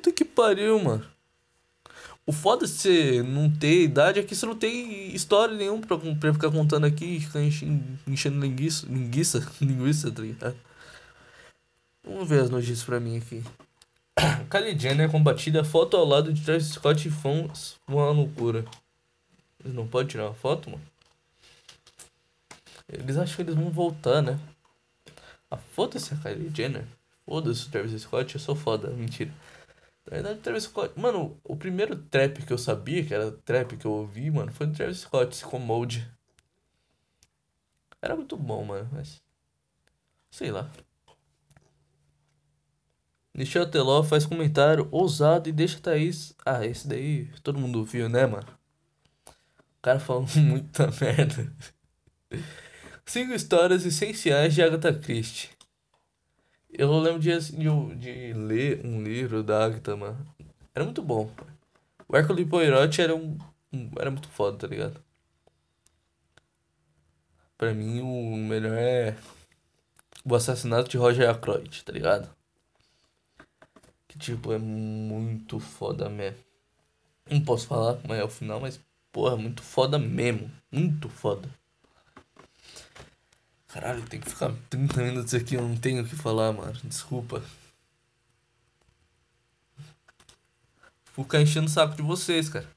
Puta 0.04 0.12
que 0.12 0.24
pariu, 0.24 0.78
mano. 0.78 1.02
O 2.26 2.32
foda 2.32 2.66
de 2.66 2.72
você 2.72 3.22
não 3.22 3.50
ter 3.50 3.84
idade 3.84 4.20
é 4.20 4.22
que 4.22 4.36
você 4.36 4.44
não 4.44 4.54
tem 4.54 5.14
história 5.14 5.56
nenhuma 5.56 5.80
pra, 5.86 5.96
pra 5.96 6.32
ficar 6.34 6.50
contando 6.50 6.84
aqui 6.84 7.20
ficar 7.20 7.40
enchendo, 7.40 7.82
enchendo 8.06 8.38
linguiça, 8.38 8.86
linguiça, 8.86 9.50
linguiça, 9.62 10.12
tá 10.12 10.20
ligado? 10.20 10.56
Vamos 12.02 12.28
ver 12.28 12.42
as 12.42 12.50
notícias 12.50 12.84
pra 12.84 13.00
mim 13.00 13.16
aqui. 13.16 13.42
Kylie 14.50 14.78
Jenner 14.78 15.08
é 15.08 15.10
combatida 15.10 15.64
foto 15.64 15.96
ao 15.96 16.04
lado 16.04 16.34
de 16.34 16.42
Travis 16.42 16.66
Scott 16.66 17.08
e 17.08 17.10
fãs 17.10 17.76
uma 17.88 18.10
loucura. 18.10 18.66
Eles 19.60 19.74
não 19.74 19.86
podem 19.86 20.08
tirar 20.08 20.26
uma 20.26 20.34
foto, 20.34 20.68
mano? 20.68 20.82
Eles 22.92 23.16
acham 23.16 23.36
que 23.36 23.42
eles 23.42 23.54
vão 23.54 23.70
voltar, 23.70 24.20
né? 24.20 24.38
Ah, 25.50 25.56
foda-se 25.56 26.12
a 26.12 26.16
Kylie 26.18 26.52
Jenner. 26.54 26.84
Foda-se 27.24 27.66
o 27.66 27.70
Travis 27.70 28.02
Scott, 28.02 28.34
eu 28.34 28.40
sou 28.40 28.54
foda. 28.54 28.90
Mentira. 28.90 29.30
Na 30.06 30.10
verdade, 30.16 30.38
o 30.38 30.42
Travis 30.42 30.64
Scott. 30.64 30.98
Mano, 30.98 31.40
o 31.42 31.56
primeiro 31.56 31.96
trap 31.96 32.44
que 32.44 32.52
eu 32.52 32.58
sabia, 32.58 33.04
que 33.04 33.14
era 33.14 33.32
trap 33.32 33.76
que 33.76 33.86
eu 33.86 33.92
ouvi, 33.92 34.30
mano, 34.30 34.52
foi 34.52 34.66
do 34.66 34.74
Travis 34.74 34.98
Scott 34.98 35.44
com 35.44 35.58
Mode. 35.58 36.06
Era 38.02 38.14
muito 38.14 38.36
bom, 38.36 38.64
mano, 38.64 38.88
mas. 38.92 39.22
Sei 40.30 40.50
lá. 40.50 40.70
Michel 43.34 43.68
Teló 43.68 44.02
faz 44.02 44.26
comentário 44.26 44.88
ousado 44.92 45.48
e 45.48 45.52
deixa 45.52 45.80
Thaís. 45.80 46.34
Ah, 46.44 46.64
esse 46.64 46.86
daí 46.86 47.26
todo 47.42 47.58
mundo 47.58 47.84
viu, 47.84 48.08
né, 48.08 48.26
mano? 48.26 48.46
O 49.26 49.82
cara 49.82 49.98
falou 49.98 50.26
muita 50.36 50.86
merda. 51.00 51.52
Cinco 53.06 53.32
histórias 53.32 53.84
essenciais 53.84 54.54
de 54.54 54.62
Agatha 54.62 54.92
Christie. 54.92 55.50
Eu 56.76 56.98
lembro 56.98 57.20
de, 57.20 57.30
de, 57.38 57.94
de 57.96 58.32
ler 58.32 58.84
um 58.84 59.00
livro 59.00 59.44
da 59.44 59.64
Agatha, 59.64 59.96
mano. 59.96 60.26
Era 60.74 60.84
muito 60.84 61.00
bom. 61.00 61.30
O 62.08 62.16
Hércules 62.16 62.48
Poirot 62.48 63.00
era 63.00 63.14
um, 63.14 63.38
um, 63.72 63.90
Era 63.96 64.10
muito 64.10 64.28
foda, 64.28 64.58
tá 64.58 64.66
ligado? 64.66 65.00
Pra 67.56 67.72
mim, 67.72 68.00
o 68.00 68.36
melhor 68.36 68.76
é. 68.76 69.16
O 70.24 70.34
assassinato 70.34 70.90
de 70.90 70.96
Roger 70.96 71.30
Ackroyd, 71.30 71.84
tá 71.84 71.92
ligado? 71.92 72.28
Que, 74.08 74.18
tipo, 74.18 74.52
é 74.52 74.58
muito 74.58 75.60
foda 75.60 76.08
mesmo. 76.08 76.38
Não 77.30 77.40
posso 77.40 77.68
falar 77.68 77.94
como 77.98 78.14
é 78.14 78.24
o 78.24 78.28
final, 78.28 78.58
mas, 78.58 78.80
porra, 79.12 79.36
muito 79.36 79.62
foda 79.62 79.96
mesmo. 79.96 80.50
Muito 80.72 81.08
foda. 81.08 81.48
Caralho, 83.74 84.02
tem 84.02 84.20
que 84.20 84.30
ficar 84.30 84.54
30 84.70 85.02
minutos 85.02 85.34
aqui, 85.34 85.56
eu 85.56 85.62
não 85.62 85.76
tenho 85.76 86.04
o 86.04 86.06
que 86.06 86.14
falar, 86.14 86.52
mano. 86.52 86.78
Desculpa. 86.84 87.42
Vou 91.16 91.24
ficar 91.24 91.42
enchendo 91.42 91.66
o 91.66 91.68
saco 91.68 91.96
de 91.96 92.02
vocês, 92.02 92.48
cara. 92.48 92.68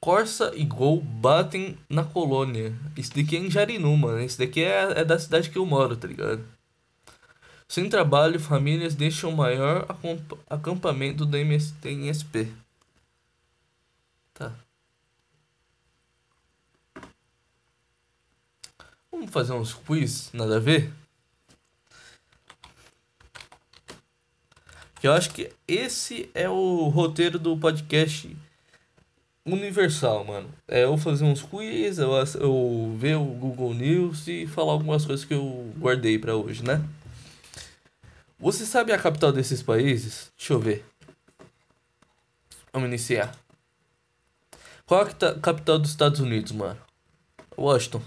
Corsa 0.00 0.52
e 0.56 0.64
Gol 0.64 1.02
batem 1.02 1.76
na 1.86 2.02
colônia. 2.02 2.74
Isso 2.96 3.14
daqui 3.14 3.36
é 3.36 3.40
em 3.40 3.50
Jarinu, 3.50 3.94
mano. 3.94 4.22
Isso 4.22 4.38
daqui 4.38 4.64
é, 4.64 5.00
é 5.00 5.04
da 5.04 5.18
cidade 5.18 5.50
que 5.50 5.58
eu 5.58 5.66
moro, 5.66 5.94
tá 5.94 6.08
ligado? 6.08 6.42
Sem 7.68 7.90
trabalho, 7.90 8.40
famílias 8.40 8.94
deixam 8.94 9.28
o 9.28 9.36
maior 9.36 9.86
acampamento 10.48 11.26
da 11.26 11.38
MST 11.38 11.90
em 11.90 12.08
SP. 12.08 12.48
Tá. 14.32 14.54
Vamos 19.20 19.34
fazer 19.34 19.52
uns 19.52 19.74
quiz, 19.74 20.30
nada 20.32 20.56
a 20.56 20.58
ver? 20.58 20.90
Eu 25.02 25.12
acho 25.12 25.28
que 25.28 25.52
esse 25.68 26.30
é 26.32 26.48
o 26.48 26.88
roteiro 26.88 27.38
do 27.38 27.54
podcast 27.54 28.34
universal, 29.44 30.24
mano. 30.24 30.48
É 30.66 30.84
eu 30.84 30.96
fazer 30.96 31.26
uns 31.26 31.42
quiz, 31.42 31.98
eu, 31.98 32.12
eu 32.40 32.96
ver 32.98 33.16
o 33.16 33.24
Google 33.26 33.74
News 33.74 34.26
e 34.26 34.46
falar 34.46 34.72
algumas 34.72 35.04
coisas 35.04 35.26
que 35.26 35.34
eu 35.34 35.70
guardei 35.76 36.18
para 36.18 36.34
hoje, 36.34 36.64
né? 36.64 36.82
Você 38.38 38.64
sabe 38.64 38.90
a 38.90 38.98
capital 38.98 39.32
desses 39.32 39.62
países? 39.62 40.32
Deixa 40.34 40.54
eu 40.54 40.58
ver. 40.58 40.82
Vamos 42.72 42.88
iniciar. 42.88 43.36
Qual 44.86 45.06
é 45.06 45.10
a 45.10 45.38
capital 45.38 45.78
dos 45.78 45.90
Estados 45.90 46.20
Unidos, 46.20 46.52
mano? 46.52 46.80
Washington. 47.54 48.00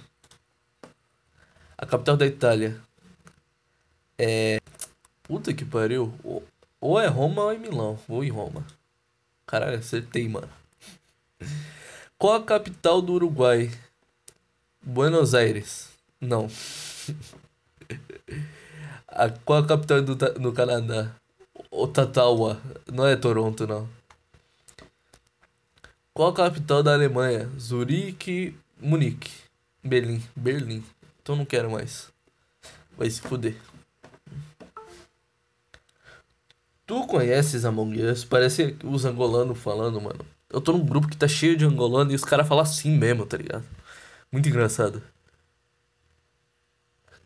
A 1.84 1.86
capital 1.86 2.16
da 2.16 2.26
Itália. 2.26 2.80
É. 4.18 4.62
Puta 5.22 5.54
que 5.54 5.66
pariu. 5.66 6.14
Ou 6.80 6.98
é 6.98 7.08
Roma 7.08 7.42
ou 7.42 7.52
é 7.52 7.58
Milão. 7.58 8.00
Ou 8.08 8.24
em 8.24 8.30
Roma. 8.30 8.66
Caralho, 9.46 9.80
acertei, 9.80 10.30
mano. 10.30 10.48
Qual 12.18 12.36
a 12.36 12.42
capital 12.42 13.02
do 13.02 13.12
Uruguai? 13.12 13.70
Buenos 14.82 15.36
Aires. 15.36 15.90
Não. 16.22 16.48
a, 19.10 19.30
qual 19.44 19.60
a 19.60 19.68
capital 19.68 20.02
do, 20.02 20.16
do 20.16 20.54
Canadá? 20.54 21.14
Ottawa. 21.70 22.62
Não 22.90 23.06
é 23.06 23.18
Toronto, 23.18 23.68
não. 23.68 23.90
Qual 26.14 26.30
a 26.30 26.34
capital 26.34 26.82
da 26.82 26.94
Alemanha? 26.94 27.50
Zurique, 27.60 28.56
Munique. 28.80 29.32
Berlim. 29.84 30.24
Berlim. 30.34 30.82
Então 31.24 31.38
não 31.38 31.46
quero 31.46 31.72
mais. 31.72 32.12
Vai 32.98 33.10
se 33.10 33.22
fuder. 33.22 33.56
Tu 36.86 37.08
conheces 37.08 37.64
Among 37.64 38.04
Us? 38.04 38.26
Parece 38.26 38.78
os 38.84 39.06
angolanos 39.06 39.58
falando, 39.58 40.02
mano. 40.02 40.20
Eu 40.50 40.60
tô 40.60 40.74
num 40.74 40.86
grupo 40.86 41.08
que 41.08 41.16
tá 41.16 41.28
cheio 41.28 41.56
de 41.56 41.64
angolano 41.64 42.12
e 42.12 42.16
os 42.16 42.26
caras 42.26 42.46
falam 42.46 42.64
assim 42.64 42.92
mesmo, 42.92 43.26
tá 43.26 43.38
ligado? 43.38 43.64
Muito 44.30 44.50
engraçado. 44.50 45.02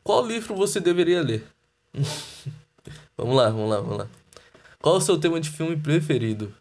Qual 0.04 0.26
livro 0.26 0.56
você 0.56 0.80
deveria 0.80 1.24
ler? 1.24 1.44
vamos 3.18 3.36
lá, 3.36 3.50
vamos 3.50 3.70
lá, 3.70 3.80
vamos 3.82 3.98
lá. 3.98 4.08
Qual 4.80 4.96
o 4.96 5.02
seu 5.02 5.20
tema 5.20 5.40
de 5.42 5.50
filme 5.50 5.76
preferido? 5.76 6.56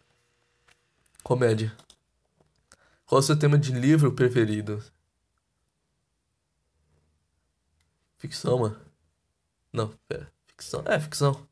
Comédia. 1.23 1.71
Qual 3.05 3.19
o 3.19 3.23
seu 3.23 3.37
tema 3.37 3.59
de 3.59 3.71
livro 3.71 4.11
preferido? 4.11 4.83
Ficção, 8.17 8.59
mano. 8.59 8.79
Não, 9.71 9.93
pera. 10.07 10.31
Ficção. 10.47 10.83
É, 10.85 10.99
ficção. 10.99 11.47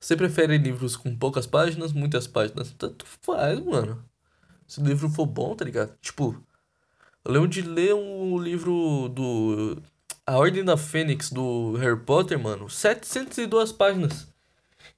Você 0.00 0.16
prefere 0.16 0.58
livros 0.58 0.96
com 0.96 1.16
poucas 1.16 1.46
páginas, 1.46 1.92
muitas 1.92 2.26
páginas? 2.26 2.72
Tanto 2.76 3.06
faz, 3.06 3.60
mano. 3.60 4.04
Se 4.66 4.80
o 4.80 4.84
livro 4.84 5.08
for 5.08 5.26
bom, 5.26 5.54
tá 5.54 5.64
ligado? 5.64 5.96
Tipo, 6.00 6.44
eu 7.24 7.32
lembro 7.32 7.48
de 7.48 7.62
ler 7.62 7.94
um 7.94 8.38
livro 8.38 9.08
do. 9.08 9.80
A 10.26 10.36
Ordem 10.38 10.64
da 10.64 10.76
Fênix 10.76 11.30
do 11.30 11.76
Harry 11.76 11.98
Potter, 11.98 12.38
mano. 12.38 12.68
702 12.68 13.72
páginas. 13.72 14.26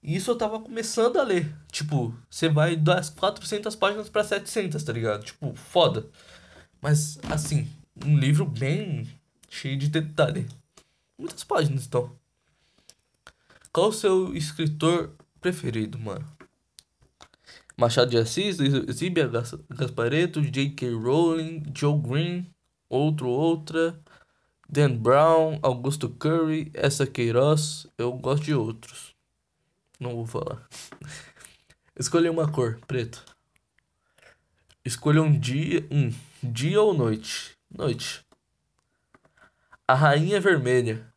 E 0.03 0.16
isso 0.16 0.31
eu 0.31 0.38
tava 0.38 0.61
começando 0.61 1.18
a 1.18 1.22
ler. 1.22 1.55
Tipo, 1.70 2.14
você 2.31 2.48
vai 2.48 2.77
das 2.77 3.11
400 3.11 3.77
páginas 3.77 4.09
para 4.09 4.24
700, 4.24 4.83
tá 4.83 4.92
ligado? 4.92 5.24
Tipo, 5.24 5.55
foda. 5.55 6.09
Mas, 6.81 7.18
assim, 7.31 7.68
um 8.05 8.18
livro 8.18 8.46
bem 8.46 9.07
cheio 9.55 9.79
de 9.79 9.88
detalhe. 9.88 10.47
Muitas 11.17 11.45
páginas, 11.45 11.87
então. 11.87 12.11
Qual 13.73 13.88
o 13.88 13.93
seu 13.93 14.35
escritor 14.35 15.14
preferido, 15.40 15.99
mano? 15.99 16.27
Machado 17.77 18.11
de 18.11 18.19
Assis, 18.19 18.59
Zíbia 18.93 19.31
Gaspareto, 19.71 20.43
J.K. 20.43 20.93
Rowling, 20.95 21.62
Joe 21.75 21.99
Green, 22.01 22.47
outro, 22.88 23.29
outra, 23.29 23.99
Dan 24.69 24.97
Brown, 24.97 25.59
Augusto 25.62 26.09
Curry, 26.09 26.71
essa 26.75 27.07
Queiroz. 27.07 27.87
Eu 27.97 28.12
gosto 28.12 28.45
de 28.45 28.55
outros. 28.55 29.14
Não 29.99 30.14
vou 30.14 30.27
falar. 30.27 30.69
Escolha 31.99 32.31
uma 32.31 32.51
cor, 32.51 32.79
preto. 32.87 33.25
Escolha 34.85 35.23
um 35.23 35.37
dia, 35.38 35.87
um 35.90 36.12
dia 36.43 36.81
ou 36.81 36.93
noite. 36.93 37.57
Noite. 37.77 38.24
A 39.87 39.94
rainha 39.94 40.40
vermelha. 40.40 41.12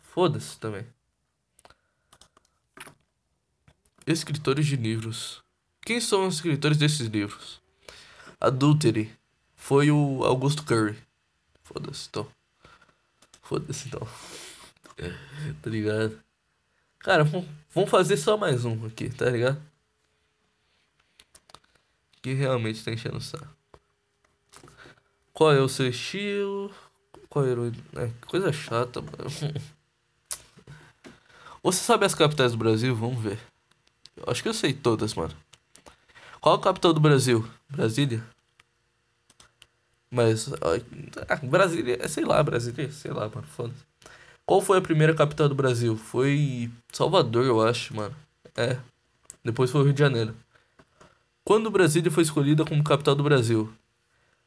Foda-se 0.00 0.58
também. 0.58 0.86
Escritores 4.06 4.66
de 4.66 4.76
livros. 4.76 5.42
Quem 5.82 6.00
são 6.00 6.28
os 6.28 6.36
escritores 6.36 6.78
desses 6.78 7.08
livros? 7.08 7.60
Adultery. 8.40 9.12
Foi 9.56 9.90
o 9.90 10.22
Augusto 10.22 10.64
Curry. 10.64 10.96
Foda-se, 11.64 12.08
então. 12.08 12.30
Foda-se, 13.42 13.88
então. 13.88 14.06
tá 15.60 15.68
ligado? 15.68 16.22
Cara, 17.00 17.24
vamos 17.24 17.90
fazer 17.90 18.16
só 18.16 18.36
mais 18.36 18.64
um 18.64 18.86
aqui, 18.86 19.10
tá 19.10 19.28
ligado? 19.28 19.60
Que 22.22 22.32
realmente 22.32 22.84
tá 22.84 22.92
enchendo 22.92 23.16
o 23.16 23.20
saco. 23.20 23.56
Qual 25.36 25.52
é 25.52 25.60
o 25.60 25.68
seu 25.68 25.86
estilo? 25.86 26.72
Qual 27.28 27.44
é 27.44 27.52
o... 27.52 27.66
É, 28.00 28.10
coisa 28.26 28.50
chata, 28.54 29.02
mano. 29.02 29.28
Você 31.62 31.84
sabe 31.84 32.06
as 32.06 32.14
capitais 32.14 32.52
do 32.52 32.58
Brasil? 32.58 32.96
Vamos 32.96 33.22
ver. 33.22 33.38
Eu 34.16 34.24
acho 34.28 34.42
que 34.42 34.48
eu 34.48 34.54
sei 34.54 34.72
todas, 34.72 35.12
mano. 35.12 35.34
Qual 36.40 36.54
a 36.54 36.58
capital 36.58 36.94
do 36.94 37.00
Brasil? 37.00 37.46
Brasília? 37.68 38.24
Mas. 40.10 40.50
Ah, 41.28 41.36
Brasília, 41.42 42.08
sei 42.08 42.24
lá, 42.24 42.42
Brasília, 42.42 42.90
sei 42.90 43.10
lá, 43.10 43.28
mano. 43.28 43.46
Foda. 43.46 43.74
Qual 44.46 44.62
foi 44.62 44.78
a 44.78 44.82
primeira 44.82 45.14
capital 45.14 45.50
do 45.50 45.54
Brasil? 45.54 45.98
Foi 45.98 46.70
Salvador, 46.90 47.44
eu 47.44 47.60
acho, 47.60 47.94
mano. 47.94 48.16
É. 48.56 48.78
Depois 49.44 49.70
foi 49.70 49.82
o 49.82 49.84
Rio 49.84 49.92
de 49.92 50.00
Janeiro. 50.00 50.34
Quando 51.44 51.70
Brasília 51.70 52.10
foi 52.10 52.22
escolhida 52.22 52.64
como 52.64 52.82
capital 52.82 53.14
do 53.14 53.22
Brasil? 53.22 53.70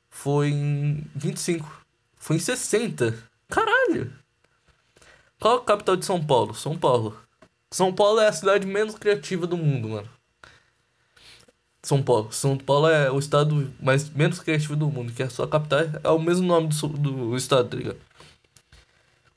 Foi 0.10 0.50
em 0.50 1.06
25. 1.16 1.86
Foi 2.18 2.36
em 2.36 2.40
60. 2.40 3.18
Caralho! 3.48 4.12
Qual 5.40 5.58
a 5.58 5.64
capital 5.64 5.96
de 5.96 6.06
São 6.06 6.24
Paulo? 6.24 6.54
São 6.54 6.78
Paulo. 6.78 7.18
São 7.72 7.94
Paulo 7.94 8.20
é 8.20 8.28
a 8.28 8.34
cidade 8.34 8.68
menos 8.68 8.96
criativa 8.96 9.48
do 9.48 9.56
mundo, 9.56 9.90
mano. 9.90 10.10
São 11.82 12.04
Paulo. 12.04 12.32
São 12.32 12.58
Paulo 12.58 12.88
é 12.88 13.10
o 13.10 13.20
estado 13.20 13.74
mais 13.80 14.10
menos 14.10 14.40
criativo 14.40 14.76
do 14.76 14.90
mundo, 14.90 15.14
que 15.14 15.24
é 15.24 15.28
a 15.28 15.30
sua 15.30 15.48
capital. 15.48 15.80
É 16.04 16.10
o 16.10 16.20
mesmo 16.20 16.46
nome 16.46 16.68
do, 16.68 16.88
do 16.88 17.38
estado, 17.38 17.70
tá 17.70 17.78
ligado? 17.78 18.00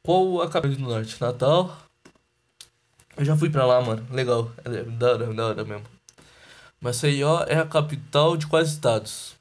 Qual 0.03 0.43
a 0.43 0.51
capital 0.51 0.77
do 0.77 0.83
norte? 0.83 1.21
Natal. 1.21 1.79
Eu 3.17 3.25
já 3.25 3.37
fui 3.37 3.51
pra 3.51 3.65
lá, 3.65 3.81
mano. 3.81 4.05
Legal. 4.11 4.51
É 4.65 4.83
da 4.83 5.13
hora, 5.13 5.35
da 5.35 5.47
hora 5.47 5.65
mesmo. 5.65 5.87
Maceió 6.81 7.45
é 7.47 7.59
a 7.59 7.67
capital 7.67 8.37
de 8.37 8.49
quais 8.49 8.71
estados? 8.71 9.37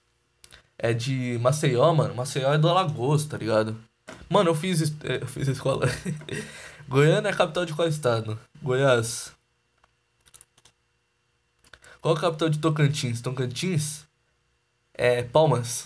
É 0.83 0.93
de 0.93 1.37
Maceió, 1.37 1.93
mano. 1.93 2.15
Maceió 2.15 2.51
é 2.51 2.57
do 2.57 2.67
Alagoas, 2.67 3.23
tá 3.25 3.37
ligado? 3.37 3.79
Mano, 4.27 4.49
eu 4.49 4.55
fiz, 4.55 4.81
eu 5.03 5.27
fiz 5.27 5.47
escola. 5.47 5.85
Goiânia 6.89 7.29
é 7.29 7.31
a 7.31 7.35
capital 7.35 7.67
de 7.67 7.73
qual 7.75 7.87
estado? 7.87 8.39
Goiás. 8.63 9.31
Qual 12.01 12.15
a 12.15 12.19
capital 12.19 12.49
de 12.49 12.57
Tocantins? 12.57 13.21
Tocantins? 13.21 14.07
É 14.95 15.21
Palmas. 15.21 15.85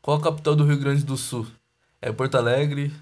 Qual 0.00 0.16
a 0.18 0.20
capital 0.20 0.56
do 0.56 0.64
Rio 0.64 0.80
Grande 0.80 1.04
do 1.04 1.16
Sul? 1.16 1.46
É 2.00 2.10
Porto 2.10 2.34
Alegre. 2.34 2.92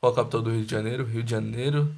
Qual 0.00 0.12
a 0.12 0.16
capital 0.16 0.42
do 0.42 0.50
Rio 0.50 0.64
de 0.64 0.70
Janeiro? 0.72 1.04
Rio 1.04 1.22
de 1.22 1.30
Janeiro. 1.30 1.94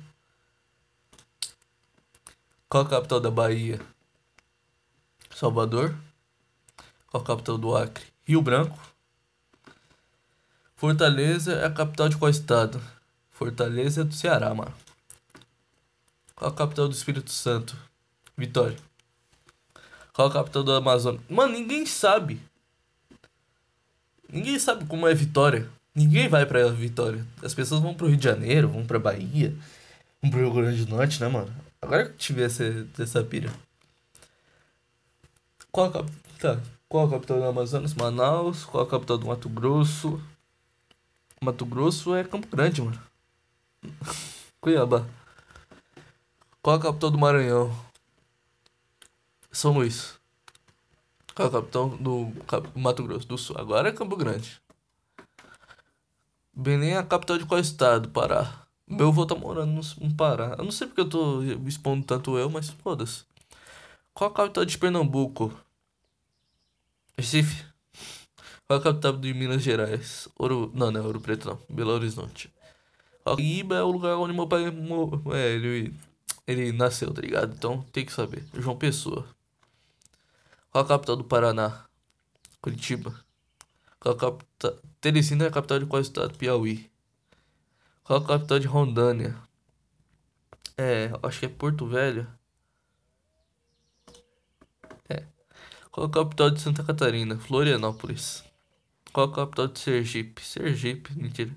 Qual 2.68 2.84
a 2.84 2.88
capital 2.88 3.20
da 3.20 3.30
Bahia? 3.30 3.80
Salvador. 5.34 5.96
Qual 7.11 7.23
a 7.23 7.27
capital 7.27 7.59
do 7.59 7.77
Acre? 7.77 8.05
Rio 8.25 8.42
Branco. 8.42 8.79
Fortaleza 10.77 11.55
é 11.55 11.64
a 11.64 11.71
capital 11.71 12.09
de 12.09 12.16
qual 12.16 12.31
estado? 12.31 12.81
Fortaleza 13.31 14.03
é 14.03 14.05
do 14.05 14.14
Ceará, 14.14 14.55
mano. 14.55 14.75
Qual 16.35 16.51
a 16.51 16.55
capital 16.55 16.87
do 16.87 16.94
Espírito 16.94 17.31
Santo? 17.31 17.77
Vitória. 18.37 18.77
Qual 20.12 20.29
a 20.29 20.33
capital 20.33 20.62
do 20.62 20.73
Amazonas? 20.73 21.21
Mano, 21.29 21.55
ninguém 21.55 21.87
sabe. 21.87 22.40
Ninguém 24.31 24.59
sabe 24.59 24.85
como 24.85 25.09
é 25.09 25.14
Vitória. 25.14 25.68
Ninguém 25.94 26.29
vai 26.29 26.44
pra 26.44 26.68
Vitória. 26.68 27.27
As 27.42 27.55
pessoas 27.55 27.81
vão 27.81 27.94
pro 27.94 28.07
Rio 28.07 28.16
de 28.16 28.25
Janeiro, 28.25 28.68
vão 28.68 28.87
pra 28.87 28.99
Bahia, 28.99 29.57
vão 30.23 30.31
pro 30.31 30.40
Rio 30.40 30.53
Grande 30.53 30.85
do 30.85 30.94
Norte, 30.94 31.21
né, 31.21 31.29
mano? 31.29 31.53
Agora 31.81 32.05
que 32.05 32.11
eu 32.11 32.16
tive 32.16 32.42
essa, 32.42 32.87
essa 32.99 33.25
pira. 33.25 33.53
Qual 35.73 35.87
a, 35.87 35.92
cap... 35.92 36.12
tá. 36.38 36.61
Qual 36.88 37.07
a 37.07 37.11
capital 37.11 37.38
do 37.38 37.44
Amazonas? 37.44 37.92
Manaus. 37.92 38.64
Qual 38.64 38.83
a 38.83 38.87
capital 38.88 39.18
do 39.18 39.27
Mato 39.27 39.48
Grosso? 39.48 40.20
Mato 41.42 41.66
Grosso 41.66 42.14
é 42.14 42.24
Campo 42.24 42.48
Grande, 42.48 42.81
mano. 42.81 42.98
Cuiabá. 44.59 45.05
Qual 46.62 46.77
a 46.77 46.81
capital 46.81 47.11
do 47.11 47.18
Maranhão? 47.18 47.70
São 49.53 49.74
Luís. 49.74 50.18
Qual 51.35 51.48
a 51.48 51.51
capital 51.51 51.90
do 51.90 52.33
Mato 52.74 53.03
Grosso 53.03 53.29
do 53.29 53.37
Sul? 53.37 53.57
Agora 53.59 53.90
é 53.90 53.92
Campo 53.92 54.16
Grande. 54.16 54.59
Belém 56.55 56.92
é 56.92 56.96
a 56.96 57.05
capital 57.05 57.37
de 57.37 57.44
qual 57.44 57.61
estado? 57.61 58.09
Pará. 58.09 58.66
Meu 58.87 59.09
avô 59.09 59.27
tá 59.27 59.35
morando 59.35 59.81
no, 60.01 60.14
Pará. 60.14 60.57
Eu 60.59 60.64
não 60.64 60.72
sei 60.72 60.87
porque 60.87 61.03
eu 61.03 61.09
tô 61.09 61.42
expondo 61.66 62.07
tanto 62.07 62.38
eu, 62.38 62.48
mas 62.48 62.70
foda-se. 62.70 63.24
Qual 64.14 64.31
a 64.31 64.33
capital 64.33 64.64
de 64.64 64.79
Pernambuco? 64.79 65.53
Recife. 67.18 67.64
Qual 68.68 68.78
a 68.78 68.83
capital 68.83 69.14
de 69.14 69.35
Minas 69.35 69.61
Gerais? 69.61 70.28
Ouro. 70.38 70.70
Não, 70.72 70.92
não 70.92 71.00
é 71.00 71.02
Ouro 71.02 71.20
Preto, 71.20 71.48
não. 71.48 71.59
Belo 71.68 71.90
Horizonte. 71.90 72.48
Iba 73.37 73.74
é 73.74 73.83
o 73.83 73.90
lugar 73.90 74.16
onde 74.16 74.33
meu 74.33 74.46
pai. 74.46 74.64
É, 75.35 75.50
ele, 75.50 75.92
ele 76.46 76.70
nasceu, 76.70 77.12
tá 77.12 77.20
ligado? 77.20 77.54
Então 77.57 77.83
tem 77.92 78.07
que 78.07 78.12
saber. 78.12 78.44
João 78.54 78.78
Pessoa. 78.78 79.26
Qual 80.70 80.85
a 80.85 80.87
capital 80.87 81.16
do 81.16 81.24
Paraná? 81.24 81.87
Curitiba. 82.62 83.12
Qual 83.98 84.14
a 84.14 84.18
capital. 84.18 84.78
Teresina 85.00 85.44
é 85.44 85.48
a 85.48 85.50
capital 85.50 85.81
de 85.81 85.87
qual 85.87 86.00
estado? 86.00 86.38
Piauí. 86.38 86.88
Qual 88.04 88.20
a 88.20 88.24
capital 88.24 88.61
de 88.61 88.68
Rondônia? 88.68 89.37
É, 90.76 91.11
acho 91.24 91.40
que 91.40 91.46
é 91.46 91.48
Porto 91.48 91.85
Velho. 91.85 92.28
É. 95.09 95.24
Qual 95.98 96.06
a 96.06 96.11
capital 96.11 96.50
de 96.52 96.61
Santa 96.61 96.84
Catarina? 96.84 97.37
Florianópolis. 97.40 98.44
Qual 99.12 99.26
a 99.26 99.34
capital 99.34 99.66
de 99.66 99.80
Sergipe? 99.80 100.44
Sergipe, 100.44 101.12
mentira. 101.18 101.50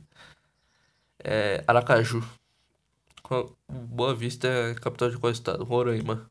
É, 1.24 1.64
Aracaju. 1.68 2.28
Qual... 3.22 3.56
Boa 3.70 4.16
Vista 4.16 4.48
é 4.48 4.72
a 4.72 4.76
capital 4.76 5.12
de 5.12 5.20
qual 5.20 5.32
estado? 5.32 5.64
Roraima. 5.64 6.28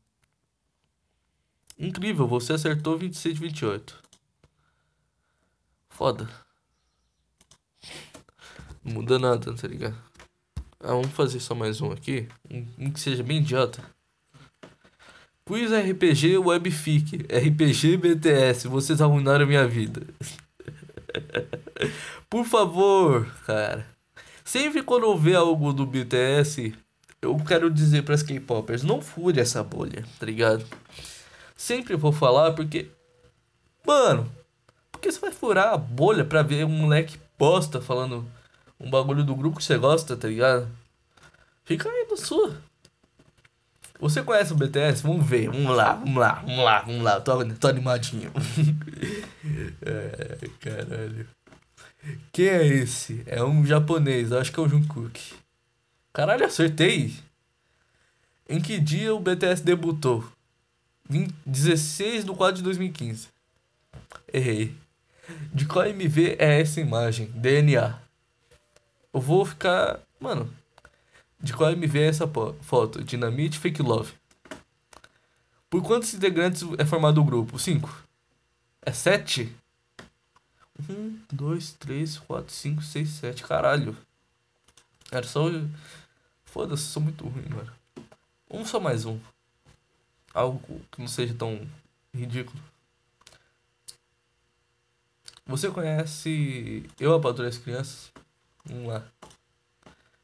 Incrível, 1.79 2.27
você 2.27 2.51
acertou 2.51 2.97
26 2.97 3.35
de 3.35 3.39
28. 3.39 4.03
Foda. 5.87 6.29
Não 8.83 8.95
muda 8.95 9.17
nada, 9.17 9.55
tá 9.55 9.67
ligado? 9.69 9.95
Ah, 10.81 10.87
vamos 10.87 11.11
fazer 11.11 11.39
só 11.39 11.55
mais 11.55 11.79
um 11.79 11.93
aqui. 11.93 12.27
Um, 12.49 12.67
um 12.77 12.91
que 12.91 12.99
seja 12.99 13.23
bem 13.23 13.37
idiota. 13.37 13.81
Quiz 15.51 15.69
RPG 15.69 16.37
Webfic. 16.37 17.25
RPG 17.27 17.97
BTS. 17.97 18.69
Vocês 18.69 19.01
arruinaram 19.01 19.45
minha 19.45 19.67
vida. 19.67 20.01
Por 22.31 22.45
favor, 22.45 23.29
cara. 23.45 23.85
Sempre 24.45 24.81
quando 24.81 25.07
eu 25.07 25.17
ver 25.17 25.35
algo 25.35 25.73
do 25.73 25.85
BTS, 25.85 26.73
eu 27.21 27.35
quero 27.45 27.69
dizer 27.69 28.03
para 28.03 28.15
as 28.15 28.23
K-popers, 28.23 28.81
não 28.83 29.01
fure 29.01 29.41
essa 29.41 29.61
bolha, 29.61 30.05
tá 30.17 30.25
ligado? 30.25 30.65
Sempre 31.57 31.97
vou 31.97 32.13
falar 32.13 32.53
porque 32.53 32.89
mano, 33.85 34.31
porque 34.89 35.11
você 35.11 35.19
vai 35.19 35.33
furar 35.33 35.73
a 35.73 35.77
bolha 35.77 36.23
pra 36.23 36.43
ver 36.43 36.63
um 36.63 36.69
moleque 36.69 37.19
bosta 37.37 37.81
falando 37.81 38.25
um 38.79 38.89
bagulho 38.89 39.25
do 39.25 39.35
grupo 39.35 39.57
que 39.57 39.65
você 39.65 39.77
gosta, 39.77 40.15
tá 40.15 40.29
ligado? 40.29 40.69
Fica 41.65 41.89
aí 41.89 42.07
no 42.09 42.15
sua. 42.15 42.70
Você 44.01 44.23
conhece 44.23 44.51
o 44.51 44.55
BTS? 44.55 45.03
Vamos 45.03 45.23
ver, 45.23 45.47
vamos 45.47 45.77
lá, 45.77 45.93
vamos 45.93 46.17
lá, 46.17 46.33
vamos 46.41 46.65
lá, 46.65 46.81
vamos 46.81 47.03
lá. 47.03 47.21
Tô, 47.21 47.45
tô 47.53 47.67
animadinho. 47.67 48.31
é, 49.85 50.49
caralho. 50.59 51.29
Quem 52.31 52.47
é 52.47 52.65
esse? 52.65 53.21
É 53.27 53.43
um 53.43 53.63
japonês, 53.63 54.31
acho 54.31 54.51
que 54.51 54.59
é 54.59 54.63
o 54.63 54.67
Jungkook. 54.67 55.35
Caralho, 56.11 56.43
acertei. 56.47 57.13
Em 58.49 58.59
que 58.59 58.79
dia 58.79 59.13
o 59.13 59.19
BTS 59.19 59.63
debutou? 59.63 60.25
16 61.45 62.25
de 62.25 62.31
4 62.31 62.55
de 62.55 62.63
2015. 62.63 63.27
Errei. 64.33 64.75
De 65.53 65.65
qual 65.67 65.85
MV 65.85 66.37
é 66.39 66.59
essa 66.59 66.81
imagem? 66.81 67.27
DNA. 67.35 67.99
Eu 69.13 69.21
vou 69.21 69.45
ficar. 69.45 69.99
Mano. 70.19 70.51
De 71.41 71.53
qual 71.53 71.71
MV 71.71 71.99
é 71.99 72.07
essa 72.07 72.29
foto? 72.61 73.03
Dynamite 73.03 73.57
Fake 73.57 73.81
Love. 73.81 74.13
Por 75.69 75.81
quantos 75.81 76.13
integrantes 76.13 76.63
é 76.77 76.85
formado 76.85 77.19
o 77.21 77.23
grupo? 77.23 77.57
5. 77.57 77.89
É 78.81 78.91
7? 78.91 79.55
1, 80.89 81.19
2, 81.31 81.73
3, 81.73 82.17
4, 82.19 82.53
5, 82.53 82.81
6, 82.83 83.09
7. 83.09 83.43
Caralho. 83.43 83.97
Era 85.11 85.25
só. 85.25 85.45
Foda-se, 86.45 86.83
sou 86.83 87.01
muito 87.01 87.27
ruim, 87.27 87.47
mano. 87.49 87.71
Um 88.49 88.65
só 88.65 88.79
mais 88.79 89.05
um. 89.05 89.19
Algo 90.33 90.81
que 90.91 90.99
não 90.99 91.07
seja 91.07 91.33
tão 91.33 91.67
ridículo. 92.13 92.61
Você 95.45 95.69
conhece 95.69 96.85
Eu, 96.99 97.13
a 97.13 97.19
Patrulha 97.19 97.49
das 97.49 97.57
Crianças? 97.57 98.11
Vamos 98.65 98.87
lá. 98.87 99.05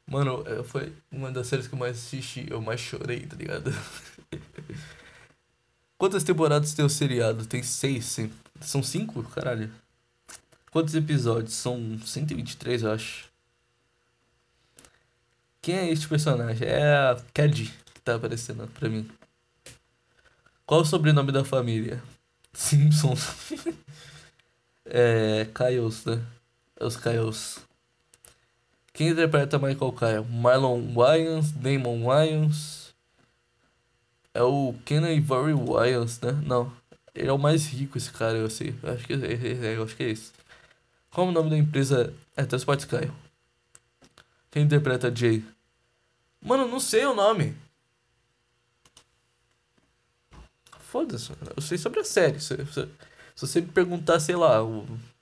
Mano, 0.08 0.42
foi 0.64 0.90
uma 1.12 1.30
das 1.30 1.46
séries 1.46 1.68
que 1.68 1.74
eu 1.74 1.78
mais 1.78 1.98
assisti, 1.98 2.46
eu 2.48 2.62
mais 2.62 2.80
chorei, 2.80 3.26
tá 3.26 3.36
ligado? 3.36 3.70
Quantas 5.98 6.24
temporadas 6.24 6.72
tem 6.72 6.84
o 6.84 6.88
seriado? 6.88 7.44
Tem 7.44 7.62
seis, 7.62 8.06
sim. 8.06 8.32
São 8.60 8.82
cinco? 8.82 9.22
Caralho. 9.24 9.70
Quantos 10.70 10.94
episódios? 10.94 11.54
São 11.54 11.98
123, 11.98 12.84
eu 12.84 12.92
acho. 12.92 13.28
Quem 15.60 15.74
é 15.74 15.90
este 15.90 16.08
personagem? 16.08 16.66
É 16.66 16.86
a 16.86 17.20
Cad 17.34 17.70
que 17.92 18.00
tá 18.00 18.14
aparecendo 18.14 18.66
pra 18.68 18.88
mim. 18.88 19.10
Qual 20.64 20.80
o 20.80 20.86
sobrenome 20.86 21.32
da 21.32 21.44
família? 21.44 22.02
Simpsons. 22.54 23.52
é. 24.86 25.46
Kyles, 25.54 26.06
né? 26.06 26.24
É 26.80 26.86
os 26.86 26.96
Kyles. 26.96 27.67
Quem 28.98 29.10
interpreta 29.10 29.60
Michael 29.60 29.92
Kyle? 29.92 30.24
Marlon 30.28 30.92
Wayans, 30.92 31.52
Damon 31.52 32.02
Wayans. 32.02 32.92
É 34.34 34.42
o 34.42 34.74
Kenan 34.84 35.12
Ivory 35.12 35.52
Wayans, 35.52 36.20
né? 36.20 36.32
Não. 36.44 36.72
Ele 37.14 37.28
é 37.28 37.32
o 37.32 37.38
mais 37.38 37.64
rico, 37.68 37.96
esse 37.96 38.10
cara, 38.10 38.36
eu 38.36 38.50
sei. 38.50 38.74
Acho 38.82 39.06
que 39.06 39.12
é, 39.12 39.16
é, 39.16 39.74
é, 39.74 39.80
acho 39.80 39.94
que 39.94 40.02
é 40.02 40.10
esse. 40.10 40.32
Qual 41.12 41.28
o 41.28 41.30
nome 41.30 41.48
da 41.48 41.56
empresa? 41.56 42.12
É 42.36 42.44
Transporte 42.44 42.80
Sky. 42.80 43.08
Quem 44.50 44.64
interpreta 44.64 45.14
Jay? 45.14 45.44
Mano, 46.44 46.66
não 46.66 46.80
sei 46.80 47.06
o 47.06 47.14
nome. 47.14 47.54
Foda-se, 50.80 51.30
eu 51.54 51.62
sei 51.62 51.78
sobre 51.78 52.00
a 52.00 52.04
série. 52.04 52.40
Se, 52.40 52.56
se, 52.66 52.72
se, 52.72 53.46
você 53.46 53.60
me 53.60 53.68
perguntar, 53.68 54.18
sei 54.18 54.34
lá, 54.34 54.60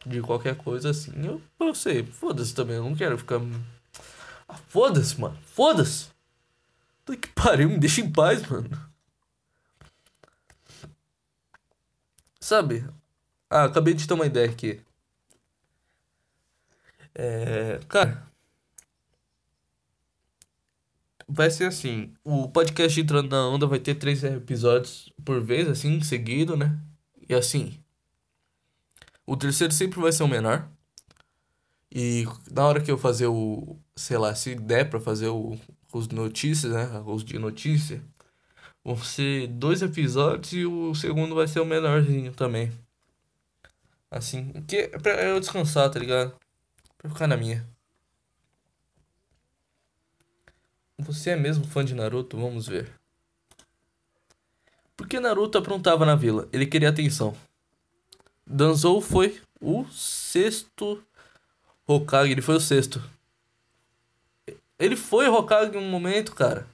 de 0.07 0.23
qualquer 0.23 0.57
coisa 0.57 0.91
assim, 0.91 1.13
eu, 1.25 1.43
eu 1.61 1.75
sei. 1.75 2.05
Foda-se 2.05 2.55
também, 2.55 2.77
eu 2.77 2.85
não 2.85 2.95
quero 2.95 3.19
ficar. 3.19 3.41
Ah, 4.49 4.57
foda-se, 4.57 5.21
mano. 5.21 5.37
Foda-se. 5.43 6.09
Que 7.07 7.29
pariu, 7.29 7.69
me 7.69 7.79
deixa 7.79 8.01
em 8.01 8.11
paz, 8.11 8.47
mano. 8.49 8.69
Sabe? 12.41 12.85
Ah, 13.51 13.65
acabei 13.65 13.95
de 13.95 14.07
ter 14.07 14.15
uma 14.15 14.27
ideia 14.27 14.49
aqui. 14.51 14.81
É, 17.15 17.81
cara, 17.89 18.27
vai 21.29 21.51
ser 21.51 21.65
assim: 21.65 22.13
o 22.25 22.49
podcast 22.49 23.01
Entrando 23.01 23.31
na 23.31 23.49
Onda 23.49 23.67
vai 23.67 23.79
ter 23.79 23.95
três 23.97 24.23
episódios 24.25 25.13
por 25.25 25.41
vez, 25.43 25.69
assim, 25.69 26.01
seguido, 26.03 26.57
né? 26.57 26.79
E 27.29 27.35
assim, 27.35 27.79
o 29.27 29.37
terceiro 29.37 29.73
sempre 29.73 30.01
vai 30.01 30.13
ser 30.13 30.23
o 30.23 30.29
menor. 30.29 30.71
E 31.91 32.25
na 32.51 32.67
hora 32.67 32.81
que 32.81 32.91
eu 32.91 32.99
fazer 32.99 33.27
o, 33.27 33.79
sei 33.97 34.19
lá, 34.19 34.35
se 34.35 34.55
der 34.55 34.89
pra 34.89 35.01
fazer 35.01 35.29
o, 35.29 35.59
os 35.93 36.09
notícias, 36.09 36.73
né? 36.73 37.03
Os 37.07 37.25
de 37.25 37.39
notícia, 37.39 38.03
vão 38.85 38.97
ser 38.97 39.49
dois 39.49 39.83
episódios 39.83 40.53
e 40.53 40.67
o 40.67 40.95
segundo 40.95 41.35
vai 41.35 41.49
ser 41.49 41.61
o 41.61 41.67
menorzinho 41.67 42.33
também. 42.33 42.73
Assim, 44.11 44.53
que 44.69 44.77
é 44.77 44.89
pra 44.99 45.23
eu 45.25 45.41
descansar, 45.41 45.91
tá 45.91 45.99
ligado? 45.99 46.37
Pra 46.99 47.11
ficar 47.11 47.27
na 47.27 47.37
minha. 47.37 47.69
Você 50.99 51.31
é 51.31 51.37
mesmo 51.37 51.67
fã 51.67 51.85
de 51.85 51.95
Naruto? 51.95 52.39
Vamos 52.39 52.67
ver. 52.67 52.93
Por 54.97 55.07
que 55.07 55.21
Naruto 55.21 55.59
aprontava 55.59 56.07
na 56.07 56.15
vila? 56.15 56.49
Ele 56.53 56.67
queria 56.67 56.89
atenção. 56.89 57.37
Danzou 58.47 59.01
foi 59.01 59.41
o 59.61 59.85
sexto 59.91 61.03
Hokage. 61.87 62.31
Ele 62.31 62.43
foi 62.43 62.57
o 62.57 62.61
sexto. 62.61 63.03
Ele 64.79 64.95
foi 64.95 65.29
Hokage 65.29 65.77
em 65.77 65.79
um 65.79 65.89
momento, 65.89 66.35
cara. 66.35 66.67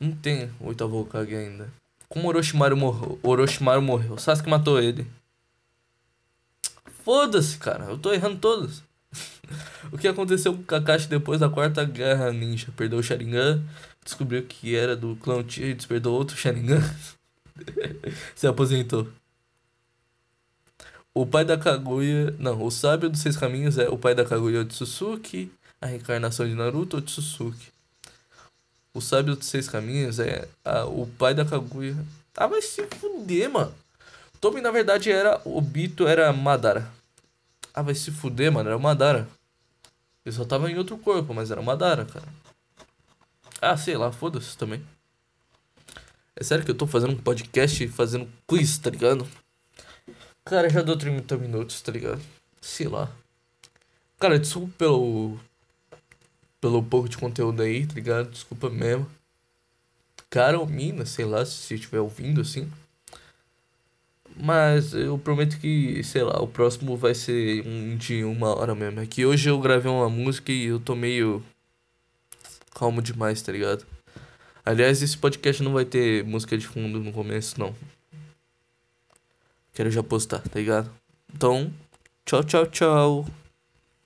Não 0.00 0.12
tem 0.12 0.50
o 0.60 0.68
oitavo 0.68 1.00
Hokage 1.00 1.34
ainda. 1.34 1.72
Como 2.08 2.28
Orochimaru 2.28 2.76
morreu? 2.76 3.18
Orochimaru 3.22 3.82
morreu. 3.82 4.18
Sasuke 4.18 4.48
matou 4.48 4.80
ele. 4.80 5.06
Foda-se, 7.04 7.58
cara. 7.58 7.84
Eu 7.84 7.98
tô 7.98 8.12
errando 8.12 8.38
todos. 8.38 8.82
o 9.92 9.98
que 9.98 10.08
aconteceu 10.08 10.54
com 10.54 10.62
Kakashi 10.62 11.08
depois 11.08 11.40
da 11.40 11.48
quarta 11.48 11.84
guerra 11.84 12.32
ninja? 12.32 12.72
Perdeu 12.76 12.98
o 12.98 13.02
Sharingan, 13.02 13.62
descobriu 14.04 14.44
que 14.44 14.74
era 14.74 14.96
do 14.96 15.16
clã 15.16 15.36
Uchiha 15.36 15.68
e 15.68 15.74
despertou 15.74 16.14
outro 16.14 16.36
Sharingan. 16.36 16.82
Se 18.34 18.46
aposentou. 18.46 19.08
o 21.14 21.26
pai 21.26 21.44
da 21.44 21.58
Kaguya. 21.58 22.34
Não, 22.38 22.62
o 22.62 22.70
sábio 22.70 23.08
dos 23.10 23.20
seis 23.20 23.36
caminhos 23.36 23.78
é 23.78 23.88
o 23.88 23.98
pai 23.98 24.14
da 24.14 24.24
Kaguya 24.24 24.60
Otsutsuki, 24.62 25.50
a 25.80 25.86
reencarnação 25.86 26.46
de 26.46 26.54
Naruto 26.54 26.98
Otsutsuki. 26.98 27.72
O 28.94 29.00
sábio 29.00 29.36
dos 29.36 29.46
seis 29.46 29.68
caminhos 29.68 30.18
é 30.18 30.48
a, 30.64 30.84
o 30.84 31.06
pai 31.06 31.34
da 31.34 31.44
Kaguya. 31.44 31.96
Ah, 32.36 32.46
vai 32.46 32.62
se 32.62 32.86
fuder, 32.86 33.50
mano. 33.50 33.74
Tobi, 34.40 34.60
na 34.60 34.70
verdade, 34.70 35.10
era. 35.10 35.40
O 35.44 35.60
Bito 35.60 36.06
era 36.06 36.32
Madara. 36.32 36.88
Ah, 37.74 37.82
vai 37.82 37.94
se 37.94 38.10
fuder, 38.10 38.50
mano. 38.52 38.68
Era 38.68 38.76
o 38.76 38.80
Madara. 38.80 39.28
Ele 40.24 40.34
só 40.34 40.44
tava 40.44 40.70
em 40.70 40.78
outro 40.78 40.96
corpo, 40.98 41.34
mas 41.34 41.50
era 41.50 41.60
o 41.60 41.64
Madara, 41.64 42.04
cara. 42.04 42.26
Ah, 43.60 43.76
sei 43.76 43.96
lá, 43.96 44.12
foda-se 44.12 44.56
também. 44.56 44.82
É 46.40 46.44
sério 46.44 46.64
que 46.64 46.70
eu 46.70 46.74
tô 46.76 46.86
fazendo 46.86 47.14
um 47.14 47.16
podcast 47.16 47.88
fazendo 47.88 48.28
quiz, 48.46 48.78
tá 48.78 48.90
ligado? 48.90 49.26
Cara, 50.44 50.70
já 50.70 50.82
deu 50.82 50.96
30 50.96 51.36
minutos, 51.36 51.82
tá 51.82 51.90
ligado? 51.90 52.22
Sei 52.60 52.86
lá. 52.86 53.10
Cara, 54.20 54.38
desculpa 54.38 54.72
pelo. 54.78 55.36
Pelo 56.60 56.80
pouco 56.80 57.08
de 57.08 57.18
conteúdo 57.18 57.60
aí, 57.60 57.84
tá 57.84 57.94
ligado? 57.94 58.30
Desculpa 58.30 58.70
mesmo. 58.70 59.10
Cara 60.30 60.60
ou 60.60 60.66
mina, 60.66 61.04
sei 61.04 61.24
lá, 61.24 61.44
se 61.44 61.74
estiver 61.74 61.98
ouvindo 61.98 62.40
assim. 62.40 62.70
Mas 64.36 64.94
eu 64.94 65.18
prometo 65.18 65.58
que, 65.58 66.04
sei 66.04 66.22
lá, 66.22 66.40
o 66.40 66.46
próximo 66.46 66.96
vai 66.96 67.16
ser 67.16 67.66
um 67.66 67.96
de 67.96 68.22
uma 68.22 68.56
hora 68.56 68.76
mesmo. 68.76 69.00
É 69.00 69.06
que 69.06 69.26
hoje 69.26 69.50
eu 69.50 69.58
gravei 69.58 69.90
uma 69.90 70.08
música 70.08 70.52
e 70.52 70.66
eu 70.66 70.78
tô 70.78 70.94
meio 70.94 71.44
calmo 72.72 73.02
demais, 73.02 73.42
tá 73.42 73.50
ligado? 73.50 73.84
Aliás, 74.68 75.00
esse 75.00 75.16
podcast 75.16 75.62
não 75.62 75.72
vai 75.72 75.86
ter 75.86 76.22
música 76.24 76.58
de 76.58 76.66
fundo 76.66 77.00
no 77.00 77.10
começo, 77.10 77.58
não. 77.58 77.74
Quero 79.72 79.90
já 79.90 80.02
postar, 80.02 80.40
tá 80.40 80.58
ligado? 80.58 80.90
Então, 81.34 81.72
tchau, 82.26 82.44
tchau, 82.44 82.66
tchau. 82.66 83.26